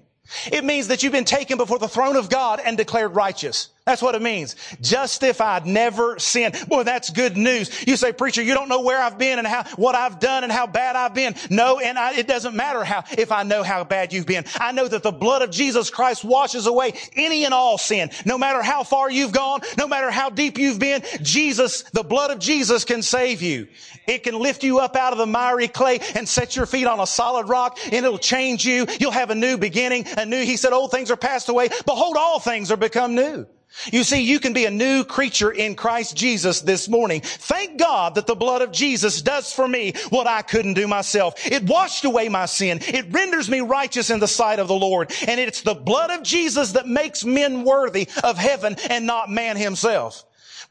It 0.51 0.63
means 0.63 0.87
that 0.89 1.01
you've 1.01 1.11
been 1.11 1.25
taken 1.25 1.57
before 1.57 1.79
the 1.79 1.87
throne 1.87 2.15
of 2.15 2.29
God 2.29 2.61
and 2.63 2.77
declared 2.77 3.15
righteous. 3.15 3.69
That's 3.89 4.03
what 4.03 4.13
it 4.13 4.21
means. 4.21 4.55
Justified, 4.81 5.65
never 5.65 6.19
sinned. 6.19 6.63
Boy, 6.67 6.83
that's 6.83 7.09
good 7.09 7.35
news. 7.35 7.87
You 7.87 7.97
say, 7.97 8.13
preacher, 8.13 8.43
you 8.43 8.53
don't 8.53 8.69
know 8.69 8.81
where 8.81 9.01
I've 9.01 9.17
been 9.17 9.39
and 9.39 9.47
how, 9.47 9.63
what 9.77 9.95
I've 9.95 10.19
done 10.19 10.43
and 10.43 10.53
how 10.53 10.67
bad 10.67 10.95
I've 10.95 11.15
been. 11.15 11.33
No, 11.49 11.79
and 11.79 11.97
I, 11.97 12.13
it 12.13 12.27
doesn't 12.27 12.55
matter 12.55 12.83
how, 12.83 13.03
if 13.17 13.31
I 13.31 13.41
know 13.41 13.63
how 13.63 13.83
bad 13.83 14.13
you've 14.13 14.27
been. 14.27 14.45
I 14.59 14.73
know 14.73 14.87
that 14.87 15.01
the 15.01 15.11
blood 15.11 15.41
of 15.41 15.49
Jesus 15.49 15.89
Christ 15.89 16.23
washes 16.23 16.67
away 16.67 16.93
any 17.15 17.45
and 17.45 17.53
all 17.53 17.79
sin. 17.79 18.11
No 18.27 18.37
matter 18.37 18.61
how 18.61 18.83
far 18.83 19.09
you've 19.09 19.31
gone, 19.31 19.61
no 19.75 19.87
matter 19.87 20.11
how 20.11 20.29
deep 20.29 20.59
you've 20.59 20.77
been, 20.77 21.01
Jesus, 21.23 21.81
the 21.81 22.03
blood 22.03 22.29
of 22.29 22.37
Jesus 22.37 22.85
can 22.85 23.01
save 23.01 23.41
you. 23.41 23.69
It 24.05 24.21
can 24.21 24.37
lift 24.37 24.63
you 24.63 24.77
up 24.77 24.95
out 24.95 25.13
of 25.13 25.17
the 25.17 25.25
miry 25.25 25.67
clay 25.67 25.99
and 26.13 26.29
set 26.29 26.55
your 26.55 26.67
feet 26.67 26.85
on 26.85 26.99
a 26.99 27.07
solid 27.07 27.49
rock 27.49 27.79
and 27.85 27.93
it'll 27.93 28.19
change 28.19 28.67
you. 28.67 28.85
You'll 28.99 29.09
have 29.09 29.31
a 29.31 29.35
new 29.35 29.57
beginning, 29.57 30.05
a 30.15 30.27
new, 30.27 30.43
he 30.43 30.57
said, 30.57 30.73
old 30.73 30.91
things 30.91 31.09
are 31.09 31.17
passed 31.17 31.49
away. 31.49 31.69
Behold, 31.87 32.17
all 32.19 32.39
things 32.39 32.69
are 32.69 32.77
become 32.77 33.15
new. 33.15 33.47
You 33.91 34.03
see, 34.03 34.21
you 34.21 34.39
can 34.39 34.53
be 34.53 34.65
a 34.65 34.71
new 34.71 35.03
creature 35.03 35.51
in 35.51 35.75
Christ 35.75 36.15
Jesus 36.15 36.61
this 36.61 36.89
morning. 36.89 37.21
Thank 37.21 37.77
God 37.79 38.15
that 38.15 38.27
the 38.27 38.35
blood 38.35 38.61
of 38.61 38.71
Jesus 38.71 39.21
does 39.21 39.51
for 39.51 39.67
me 39.67 39.93
what 40.09 40.27
I 40.27 40.41
couldn't 40.41 40.73
do 40.73 40.87
myself. 40.87 41.35
It 41.45 41.63
washed 41.63 42.05
away 42.05 42.29
my 42.29 42.45
sin. 42.45 42.79
It 42.81 43.11
renders 43.11 43.49
me 43.49 43.61
righteous 43.61 44.09
in 44.09 44.19
the 44.19 44.27
sight 44.27 44.59
of 44.59 44.67
the 44.67 44.75
Lord. 44.75 45.11
And 45.27 45.39
it's 45.39 45.61
the 45.61 45.75
blood 45.75 46.11
of 46.11 46.23
Jesus 46.23 46.73
that 46.73 46.87
makes 46.87 47.23
men 47.23 47.63
worthy 47.63 48.07
of 48.23 48.37
heaven 48.37 48.75
and 48.89 49.05
not 49.05 49.29
man 49.29 49.57
himself. 49.57 50.25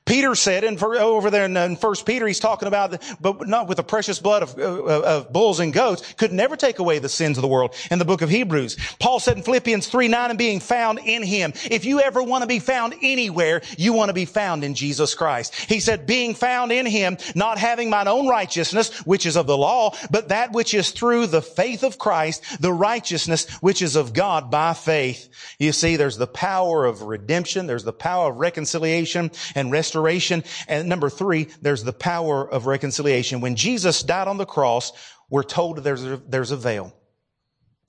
Peter 0.08 0.34
said 0.34 0.64
in, 0.64 0.82
over 0.82 1.30
there 1.30 1.44
in, 1.44 1.76
First 1.76 2.06
Peter, 2.06 2.26
he's 2.26 2.40
talking 2.40 2.66
about, 2.66 3.02
but 3.20 3.46
not 3.46 3.68
with 3.68 3.76
the 3.76 3.82
precious 3.82 4.18
blood 4.18 4.42
of, 4.42 4.58
of, 4.58 5.30
bulls 5.30 5.60
and 5.60 5.70
goats, 5.70 6.14
could 6.14 6.32
never 6.32 6.56
take 6.56 6.78
away 6.78 6.98
the 6.98 7.10
sins 7.10 7.36
of 7.36 7.42
the 7.42 7.48
world. 7.48 7.74
In 7.90 7.98
the 7.98 8.06
book 8.06 8.22
of 8.22 8.30
Hebrews, 8.30 8.78
Paul 8.98 9.20
said 9.20 9.36
in 9.36 9.42
Philippians 9.42 9.86
3, 9.86 10.08
9, 10.08 10.30
and 10.30 10.38
being 10.38 10.60
found 10.60 10.98
in 10.98 11.22
him. 11.22 11.52
If 11.70 11.84
you 11.84 12.00
ever 12.00 12.22
want 12.22 12.40
to 12.40 12.46
be 12.46 12.58
found 12.58 12.94
anywhere, 13.02 13.60
you 13.76 13.92
want 13.92 14.08
to 14.08 14.14
be 14.14 14.24
found 14.24 14.64
in 14.64 14.74
Jesus 14.74 15.14
Christ. 15.14 15.54
He 15.54 15.78
said, 15.78 16.06
being 16.06 16.34
found 16.34 16.72
in 16.72 16.86
him, 16.86 17.18
not 17.34 17.58
having 17.58 17.90
mine 17.90 18.08
own 18.08 18.28
righteousness, 18.28 19.00
which 19.00 19.26
is 19.26 19.36
of 19.36 19.46
the 19.46 19.58
law, 19.58 19.94
but 20.10 20.30
that 20.30 20.52
which 20.52 20.72
is 20.72 20.90
through 20.90 21.26
the 21.26 21.42
faith 21.42 21.82
of 21.82 21.98
Christ, 21.98 22.62
the 22.62 22.72
righteousness 22.72 23.46
which 23.60 23.82
is 23.82 23.94
of 23.94 24.14
God 24.14 24.50
by 24.50 24.72
faith. 24.72 25.28
You 25.58 25.72
see, 25.72 25.96
there's 25.96 26.16
the 26.16 26.26
power 26.26 26.86
of 26.86 27.02
redemption, 27.02 27.66
there's 27.66 27.84
the 27.84 27.92
power 27.92 28.30
of 28.30 28.38
reconciliation 28.38 29.30
and 29.54 29.70
restoration 29.70 29.97
restoration. 29.98 30.44
And 30.68 30.88
number 30.88 31.10
three, 31.10 31.48
there's 31.62 31.84
the 31.84 31.92
power 31.92 32.48
of 32.48 32.66
reconciliation. 32.66 33.40
When 33.40 33.56
Jesus 33.56 34.02
died 34.02 34.28
on 34.28 34.38
the 34.38 34.46
cross, 34.46 34.92
we're 35.30 35.42
told 35.42 35.78
there's 35.78 36.04
a, 36.04 36.16
there's 36.16 36.50
a 36.50 36.56
veil. 36.56 36.94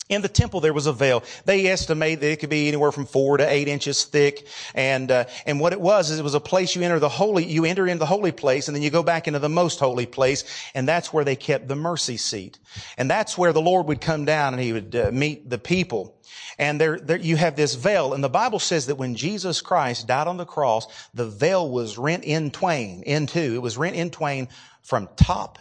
In 0.09 0.23
the 0.23 0.27
temple, 0.27 0.59
there 0.59 0.73
was 0.73 0.87
a 0.87 0.91
veil. 0.91 1.23
They 1.45 1.67
estimate 1.67 2.19
that 2.19 2.31
it 2.31 2.39
could 2.39 2.49
be 2.49 2.67
anywhere 2.67 2.91
from 2.91 3.05
four 3.05 3.37
to 3.37 3.47
eight 3.47 3.67
inches 3.67 4.05
thick. 4.05 4.47
And, 4.73 5.11
uh, 5.11 5.25
and 5.45 5.59
what 5.59 5.71
it 5.71 5.79
was 5.79 6.09
is 6.09 6.17
it 6.17 6.23
was 6.23 6.33
a 6.33 6.39
place 6.39 6.75
you 6.75 6.81
enter 6.81 6.97
the 6.97 7.07
holy, 7.07 7.45
you 7.45 7.63
enter 7.63 7.85
into 7.85 7.99
the 7.99 8.07
holy 8.07 8.31
place 8.31 8.67
and 8.67 8.75
then 8.75 8.81
you 8.81 8.89
go 8.89 9.03
back 9.03 9.27
into 9.27 9.37
the 9.37 9.49
most 9.49 9.79
holy 9.79 10.07
place. 10.07 10.43
And 10.73 10.87
that's 10.87 11.13
where 11.13 11.23
they 11.23 11.35
kept 11.35 11.67
the 11.67 11.75
mercy 11.75 12.17
seat. 12.17 12.57
And 12.97 13.07
that's 13.07 13.37
where 13.37 13.53
the 13.53 13.61
Lord 13.61 13.85
would 13.85 14.01
come 14.01 14.25
down 14.25 14.55
and 14.55 14.63
he 14.63 14.73
would 14.73 14.95
uh, 14.95 15.11
meet 15.13 15.47
the 15.47 15.59
people. 15.59 16.19
And 16.57 16.81
there, 16.81 16.99
there, 16.99 17.17
you 17.17 17.37
have 17.37 17.55
this 17.55 17.75
veil. 17.75 18.15
And 18.15 18.23
the 18.23 18.29
Bible 18.29 18.59
says 18.59 18.87
that 18.87 18.95
when 18.95 19.13
Jesus 19.13 19.61
Christ 19.61 20.07
died 20.07 20.27
on 20.27 20.37
the 20.37 20.45
cross, 20.45 20.87
the 21.13 21.27
veil 21.27 21.69
was 21.69 21.99
rent 21.99 22.23
in 22.23 22.49
twain, 22.49 23.03
in 23.03 23.27
two. 23.27 23.53
It 23.53 23.61
was 23.61 23.77
rent 23.77 23.95
in 23.95 24.09
twain 24.09 24.47
from 24.81 25.07
top 25.15 25.59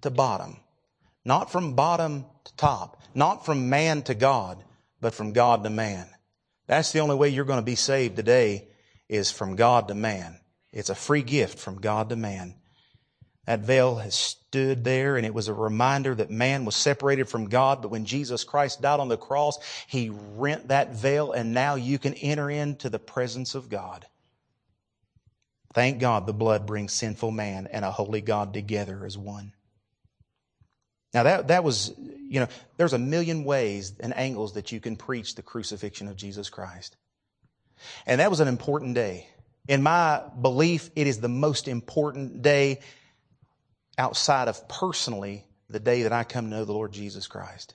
to 0.00 0.10
bottom. 0.10 0.61
Not 1.24 1.52
from 1.52 1.74
bottom 1.74 2.24
to 2.44 2.56
top. 2.56 3.00
Not 3.14 3.44
from 3.44 3.68
man 3.68 4.02
to 4.02 4.14
God, 4.14 4.62
but 5.00 5.14
from 5.14 5.32
God 5.32 5.62
to 5.64 5.70
man. 5.70 6.08
That's 6.66 6.92
the 6.92 7.00
only 7.00 7.16
way 7.16 7.28
you're 7.28 7.44
going 7.44 7.58
to 7.58 7.64
be 7.64 7.74
saved 7.74 8.16
today 8.16 8.68
is 9.08 9.30
from 9.30 9.56
God 9.56 9.88
to 9.88 9.94
man. 9.94 10.38
It's 10.72 10.90
a 10.90 10.94
free 10.94 11.22
gift 11.22 11.58
from 11.58 11.80
God 11.80 12.08
to 12.08 12.16
man. 12.16 12.54
That 13.46 13.60
veil 13.60 13.96
has 13.96 14.14
stood 14.14 14.84
there 14.84 15.16
and 15.16 15.26
it 15.26 15.34
was 15.34 15.48
a 15.48 15.54
reminder 15.54 16.14
that 16.14 16.30
man 16.30 16.64
was 16.64 16.76
separated 16.76 17.28
from 17.28 17.48
God. 17.48 17.82
But 17.82 17.90
when 17.90 18.04
Jesus 18.04 18.44
Christ 18.44 18.80
died 18.80 19.00
on 19.00 19.08
the 19.08 19.16
cross, 19.16 19.58
he 19.88 20.10
rent 20.10 20.68
that 20.68 20.94
veil 20.94 21.32
and 21.32 21.52
now 21.52 21.74
you 21.74 21.98
can 21.98 22.14
enter 22.14 22.48
into 22.48 22.88
the 22.88 23.00
presence 23.00 23.54
of 23.54 23.68
God. 23.68 24.06
Thank 25.74 25.98
God 25.98 26.26
the 26.26 26.32
blood 26.32 26.66
brings 26.66 26.92
sinful 26.92 27.32
man 27.32 27.66
and 27.66 27.84
a 27.84 27.90
holy 27.90 28.20
God 28.20 28.54
together 28.54 29.04
as 29.04 29.18
one. 29.18 29.52
Now 31.14 31.24
that, 31.24 31.48
that 31.48 31.64
was, 31.64 31.92
you 31.98 32.40
know, 32.40 32.48
there's 32.76 32.94
a 32.94 32.98
million 32.98 33.44
ways 33.44 33.92
and 34.00 34.16
angles 34.16 34.54
that 34.54 34.72
you 34.72 34.80
can 34.80 34.96
preach 34.96 35.34
the 35.34 35.42
crucifixion 35.42 36.08
of 36.08 36.16
Jesus 36.16 36.48
Christ. 36.48 36.96
And 38.06 38.20
that 38.20 38.30
was 38.30 38.40
an 38.40 38.48
important 38.48 38.94
day. 38.94 39.28
In 39.68 39.82
my 39.82 40.22
belief, 40.40 40.90
it 40.96 41.06
is 41.06 41.20
the 41.20 41.28
most 41.28 41.68
important 41.68 42.42
day 42.42 42.80
outside 43.98 44.48
of 44.48 44.68
personally 44.68 45.44
the 45.68 45.80
day 45.80 46.02
that 46.02 46.12
I 46.12 46.24
come 46.24 46.46
to 46.46 46.56
know 46.56 46.64
the 46.64 46.72
Lord 46.72 46.92
Jesus 46.92 47.26
Christ. 47.26 47.74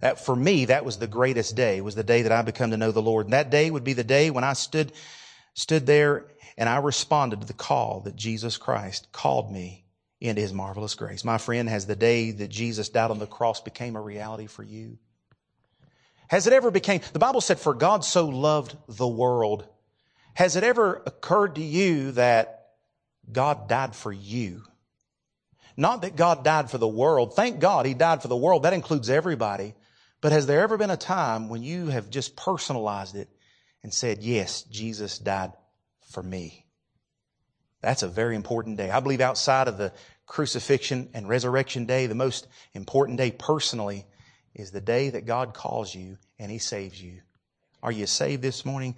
That 0.00 0.24
for 0.24 0.36
me, 0.36 0.66
that 0.66 0.84
was 0.84 0.98
the 0.98 1.06
greatest 1.06 1.56
day, 1.56 1.80
was 1.80 1.94
the 1.94 2.04
day 2.04 2.22
that 2.22 2.32
I 2.32 2.42
become 2.42 2.70
to 2.70 2.76
know 2.76 2.92
the 2.92 3.00
Lord. 3.00 3.26
And 3.26 3.32
that 3.32 3.50
day 3.50 3.70
would 3.70 3.84
be 3.84 3.92
the 3.94 4.04
day 4.04 4.30
when 4.30 4.44
I 4.44 4.52
stood, 4.52 4.92
stood 5.54 5.86
there 5.86 6.26
and 6.58 6.68
I 6.68 6.78
responded 6.78 7.40
to 7.40 7.46
the 7.46 7.54
call 7.54 8.00
that 8.00 8.16
Jesus 8.16 8.56
Christ 8.56 9.08
called 9.12 9.50
me 9.50 9.83
into 10.24 10.40
his 10.40 10.54
marvelous 10.54 10.94
grace. 10.94 11.22
My 11.22 11.36
friend, 11.36 11.68
has 11.68 11.86
the 11.86 11.94
day 11.94 12.30
that 12.30 12.48
Jesus 12.48 12.88
died 12.88 13.10
on 13.10 13.18
the 13.18 13.26
cross 13.26 13.60
became 13.60 13.94
a 13.94 14.00
reality 14.00 14.46
for 14.46 14.62
you? 14.62 14.98
Has 16.28 16.46
it 16.46 16.54
ever 16.54 16.70
became, 16.70 17.02
the 17.12 17.18
Bible 17.18 17.42
said, 17.42 17.60
for 17.60 17.74
God 17.74 18.04
so 18.04 18.26
loved 18.26 18.74
the 18.88 19.06
world. 19.06 19.68
Has 20.32 20.56
it 20.56 20.64
ever 20.64 21.02
occurred 21.06 21.56
to 21.56 21.62
you 21.62 22.12
that 22.12 22.68
God 23.30 23.68
died 23.68 23.94
for 23.94 24.10
you? 24.10 24.62
Not 25.76 26.02
that 26.02 26.16
God 26.16 26.42
died 26.42 26.70
for 26.70 26.78
the 26.78 26.88
world. 26.88 27.36
Thank 27.36 27.60
God 27.60 27.84
he 27.84 27.92
died 27.92 28.22
for 28.22 28.28
the 28.28 28.36
world. 28.36 28.62
That 28.62 28.72
includes 28.72 29.10
everybody. 29.10 29.74
But 30.22 30.32
has 30.32 30.46
there 30.46 30.62
ever 30.62 30.78
been 30.78 30.90
a 30.90 30.96
time 30.96 31.50
when 31.50 31.62
you 31.62 31.88
have 31.88 32.08
just 32.08 32.34
personalized 32.34 33.14
it 33.14 33.28
and 33.82 33.92
said, 33.92 34.22
yes, 34.22 34.62
Jesus 34.62 35.18
died 35.18 35.52
for 36.12 36.22
me? 36.22 36.64
That's 37.82 38.02
a 38.02 38.08
very 38.08 38.34
important 38.34 38.78
day. 38.78 38.90
I 38.90 39.00
believe 39.00 39.20
outside 39.20 39.68
of 39.68 39.76
the 39.76 39.92
crucifixion 40.26 41.10
and 41.14 41.28
resurrection 41.28 41.86
day, 41.86 42.06
the 42.06 42.14
most 42.14 42.46
important 42.74 43.18
day 43.18 43.30
personally, 43.30 44.06
is 44.54 44.70
the 44.70 44.80
day 44.80 45.10
that 45.10 45.26
God 45.26 45.54
calls 45.54 45.94
you 45.94 46.18
and 46.38 46.50
He 46.50 46.58
saves 46.58 47.00
you. 47.02 47.20
Are 47.82 47.92
you 47.92 48.06
saved 48.06 48.42
this 48.42 48.64
morning? 48.64 48.92